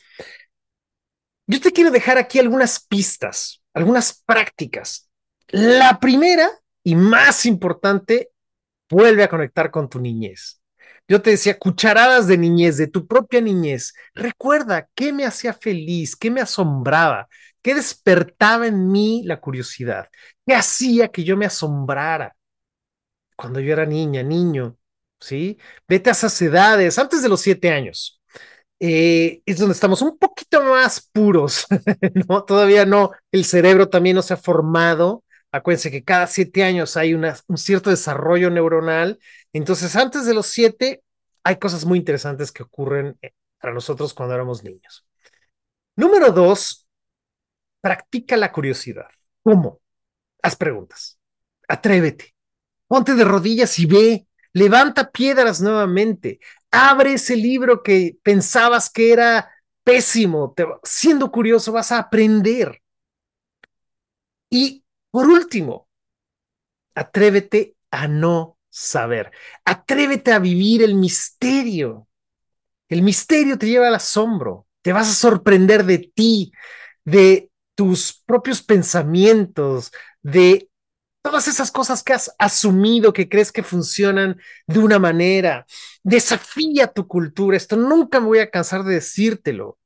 yo 1.46 1.60
te 1.60 1.72
quiero 1.72 1.90
dejar 1.90 2.18
aquí 2.18 2.38
algunas 2.38 2.84
pistas, 2.84 3.62
algunas 3.74 4.22
prácticas. 4.24 5.08
La 5.48 5.98
primera 5.98 6.50
y 6.84 6.94
más 6.96 7.46
importante, 7.46 8.30
vuelve 8.90 9.22
a 9.22 9.28
conectar 9.28 9.70
con 9.70 9.88
tu 9.88 10.00
niñez. 10.00 10.60
Yo 11.08 11.20
te 11.22 11.30
decía, 11.30 11.58
cucharadas 11.58 12.26
de 12.26 12.38
niñez, 12.38 12.76
de 12.76 12.86
tu 12.86 13.06
propia 13.06 13.40
niñez. 13.40 13.92
Recuerda 14.14 14.88
qué 14.94 15.12
me 15.12 15.24
hacía 15.24 15.52
feliz, 15.52 16.16
qué 16.16 16.30
me 16.30 16.40
asombraba, 16.40 17.28
qué 17.60 17.74
despertaba 17.74 18.66
en 18.66 18.90
mí 18.90 19.22
la 19.24 19.40
curiosidad, 19.40 20.08
qué 20.46 20.54
hacía 20.54 21.08
que 21.08 21.24
yo 21.24 21.36
me 21.36 21.46
asombrara 21.46 22.36
cuando 23.36 23.60
yo 23.60 23.72
era 23.72 23.86
niña, 23.86 24.22
niño, 24.22 24.76
¿sí? 25.22 25.58
Vete 25.88 26.10
a 26.10 26.12
esas 26.12 26.40
edades, 26.42 26.98
antes 26.98 27.22
de 27.22 27.28
los 27.28 27.40
siete 27.40 27.70
años. 27.70 28.20
Eh, 28.80 29.42
es 29.46 29.58
donde 29.58 29.74
estamos 29.74 30.02
un 30.02 30.18
poquito 30.18 30.62
más 30.64 31.08
puros, 31.12 31.66
¿no? 32.28 32.44
Todavía 32.44 32.84
no, 32.84 33.12
el 33.30 33.44
cerebro 33.44 33.88
también 33.88 34.16
no 34.16 34.22
se 34.22 34.34
ha 34.34 34.36
formado. 34.36 35.24
Acuérdense 35.52 35.90
que 35.90 36.02
cada 36.02 36.26
siete 36.26 36.64
años 36.64 36.96
hay 36.96 37.14
un 37.14 37.24
cierto 37.56 37.90
desarrollo 37.90 38.50
neuronal. 38.50 39.20
Entonces, 39.52 39.94
antes 39.96 40.26
de 40.26 40.34
los 40.34 40.46
siete, 40.46 41.02
hay 41.44 41.56
cosas 41.56 41.84
muy 41.84 41.98
interesantes 41.98 42.50
que 42.50 42.62
ocurren 42.62 43.16
eh, 43.22 43.32
para 43.60 43.72
nosotros 43.72 44.14
cuando 44.14 44.34
éramos 44.34 44.64
niños. 44.64 45.06
Número 45.94 46.32
dos, 46.32 46.88
practica 47.80 48.36
la 48.36 48.50
curiosidad. 48.50 49.08
¿Cómo? 49.42 49.80
Haz 50.42 50.56
preguntas. 50.56 51.18
Atrévete. 51.68 52.34
Ponte 52.88 53.14
de 53.14 53.24
rodillas 53.24 53.78
y 53.78 53.86
ve. 53.86 54.26
Levanta 54.52 55.10
piedras 55.10 55.60
nuevamente. 55.60 56.40
Abre 56.70 57.14
ese 57.14 57.36
libro 57.36 57.82
que 57.82 58.18
pensabas 58.22 58.90
que 58.90 59.12
era 59.12 59.50
pésimo. 59.84 60.52
Te, 60.54 60.66
siendo 60.82 61.30
curioso 61.30 61.72
vas 61.72 61.92
a 61.92 61.98
aprender. 61.98 62.82
Y 64.50 64.84
por 65.10 65.28
último, 65.28 65.88
atrévete 66.94 67.76
a 67.90 68.08
no 68.08 68.58
saber. 68.68 69.30
Atrévete 69.64 70.32
a 70.32 70.38
vivir 70.38 70.82
el 70.82 70.94
misterio. 70.94 72.08
El 72.88 73.02
misterio 73.02 73.58
te 73.58 73.66
lleva 73.66 73.88
al 73.88 73.94
asombro. 73.94 74.66
Te 74.82 74.92
vas 74.92 75.08
a 75.08 75.14
sorprender 75.14 75.84
de 75.84 75.98
ti, 75.98 76.52
de 77.04 77.50
tus 77.74 78.22
propios 78.26 78.62
pensamientos, 78.62 79.92
de 80.22 80.68
todas 81.22 81.48
esas 81.48 81.70
cosas 81.70 82.02
que 82.02 82.12
has 82.12 82.34
asumido, 82.38 83.12
que 83.12 83.28
crees 83.28 83.52
que 83.52 83.62
funcionan 83.62 84.38
de 84.66 84.80
una 84.80 84.98
manera. 84.98 85.66
Desafía 86.02 86.88
tu 86.88 87.06
cultura. 87.06 87.56
Esto 87.56 87.76
nunca 87.76 88.20
me 88.20 88.26
voy 88.26 88.38
a 88.40 88.50
cansar 88.50 88.84
de 88.84 88.94
decírtelo. 88.94 89.78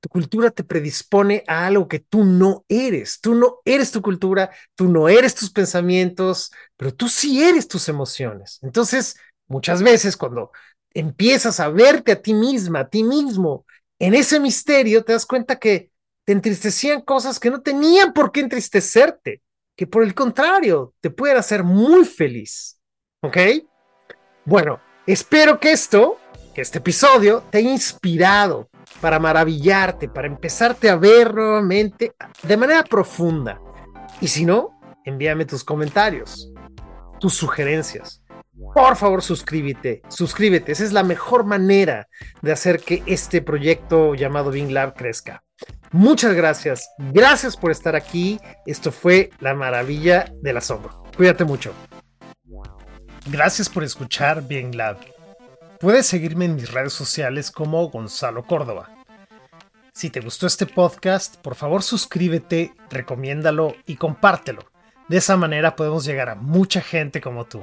Tu 0.00 0.08
cultura 0.08 0.50
te 0.50 0.62
predispone 0.62 1.42
a 1.48 1.66
algo 1.66 1.88
que 1.88 1.98
tú 1.98 2.24
no 2.24 2.64
eres. 2.68 3.20
Tú 3.20 3.34
no 3.34 3.58
eres 3.64 3.90
tu 3.90 4.00
cultura, 4.00 4.50
tú 4.76 4.88
no 4.88 5.08
eres 5.08 5.34
tus 5.34 5.50
pensamientos, 5.50 6.52
pero 6.76 6.94
tú 6.94 7.08
sí 7.08 7.42
eres 7.42 7.66
tus 7.66 7.88
emociones. 7.88 8.60
Entonces, 8.62 9.16
muchas 9.48 9.82
veces 9.82 10.16
cuando 10.16 10.52
empiezas 10.94 11.60
a 11.60 11.68
verte 11.68 12.12
a 12.12 12.22
ti 12.22 12.32
misma, 12.32 12.80
a 12.80 12.88
ti 12.88 13.02
mismo, 13.02 13.66
en 13.98 14.14
ese 14.14 14.38
misterio, 14.38 15.04
te 15.04 15.12
das 15.12 15.26
cuenta 15.26 15.58
que 15.58 15.90
te 16.24 16.32
entristecían 16.32 17.00
cosas 17.02 17.40
que 17.40 17.50
no 17.50 17.62
tenían 17.62 18.12
por 18.12 18.32
qué 18.32 18.40
entristecerte, 18.40 19.42
que 19.76 19.86
por 19.86 20.02
el 20.02 20.14
contrario, 20.14 20.94
te 21.00 21.10
pueden 21.10 21.36
hacer 21.36 21.62
muy 21.62 22.04
feliz. 22.04 22.80
¿Ok? 23.22 23.36
Bueno, 24.44 24.80
espero 25.06 25.60
que 25.60 25.72
esto, 25.72 26.18
que 26.54 26.62
este 26.62 26.78
episodio, 26.78 27.44
te 27.50 27.58
haya 27.58 27.70
inspirado 27.70 28.70
para 29.00 29.18
maravillarte, 29.18 30.08
para 30.08 30.26
empezarte 30.26 30.88
a 30.88 30.96
ver 30.96 31.34
nuevamente 31.34 32.14
de 32.42 32.56
manera 32.56 32.82
profunda. 32.84 33.60
Y 34.20 34.28
si 34.28 34.46
no, 34.46 34.80
envíame 35.04 35.44
tus 35.44 35.62
comentarios, 35.62 36.50
tus 37.20 37.34
sugerencias. 37.34 38.22
Por 38.74 38.96
favor, 38.96 39.22
suscríbete, 39.22 40.02
suscríbete. 40.08 40.72
Esa 40.72 40.84
es 40.84 40.92
la 40.92 41.02
mejor 41.02 41.44
manera 41.44 42.08
de 42.42 42.52
hacer 42.52 42.80
que 42.80 43.02
este 43.06 43.42
proyecto 43.42 44.14
llamado 44.14 44.50
Bing 44.50 44.72
Lab 44.72 44.94
crezca. 44.94 45.42
Muchas 45.92 46.34
gracias. 46.34 46.90
Gracias 46.98 47.56
por 47.56 47.70
estar 47.70 47.96
aquí. 47.96 48.40
Esto 48.66 48.92
fue 48.92 49.30
la 49.40 49.54
maravilla 49.54 50.32
del 50.42 50.56
asombro. 50.56 51.04
Cuídate 51.16 51.44
mucho. 51.44 51.72
Gracias 53.26 53.68
por 53.68 53.84
escuchar 53.84 54.46
Bien 54.46 54.76
Lab. 54.76 54.98
Puedes 55.80 56.06
seguirme 56.06 56.46
en 56.46 56.54
mis 56.54 56.72
redes 56.72 56.92
sociales 56.92 57.50
como 57.50 57.88
Gonzalo 57.90 58.44
Córdoba. 58.44 58.90
Si 59.92 60.10
te 60.10 60.20
gustó 60.20 60.46
este 60.46 60.66
podcast, 60.66 61.36
por 61.36 61.54
favor 61.54 61.82
suscríbete, 61.82 62.72
recomiéndalo 62.90 63.74
y 63.86 63.96
compártelo. 63.96 64.62
De 65.08 65.18
esa 65.18 65.36
manera 65.36 65.76
podemos 65.76 66.04
llegar 66.04 66.28
a 66.28 66.34
mucha 66.34 66.80
gente 66.80 67.20
como 67.20 67.46
tú. 67.46 67.62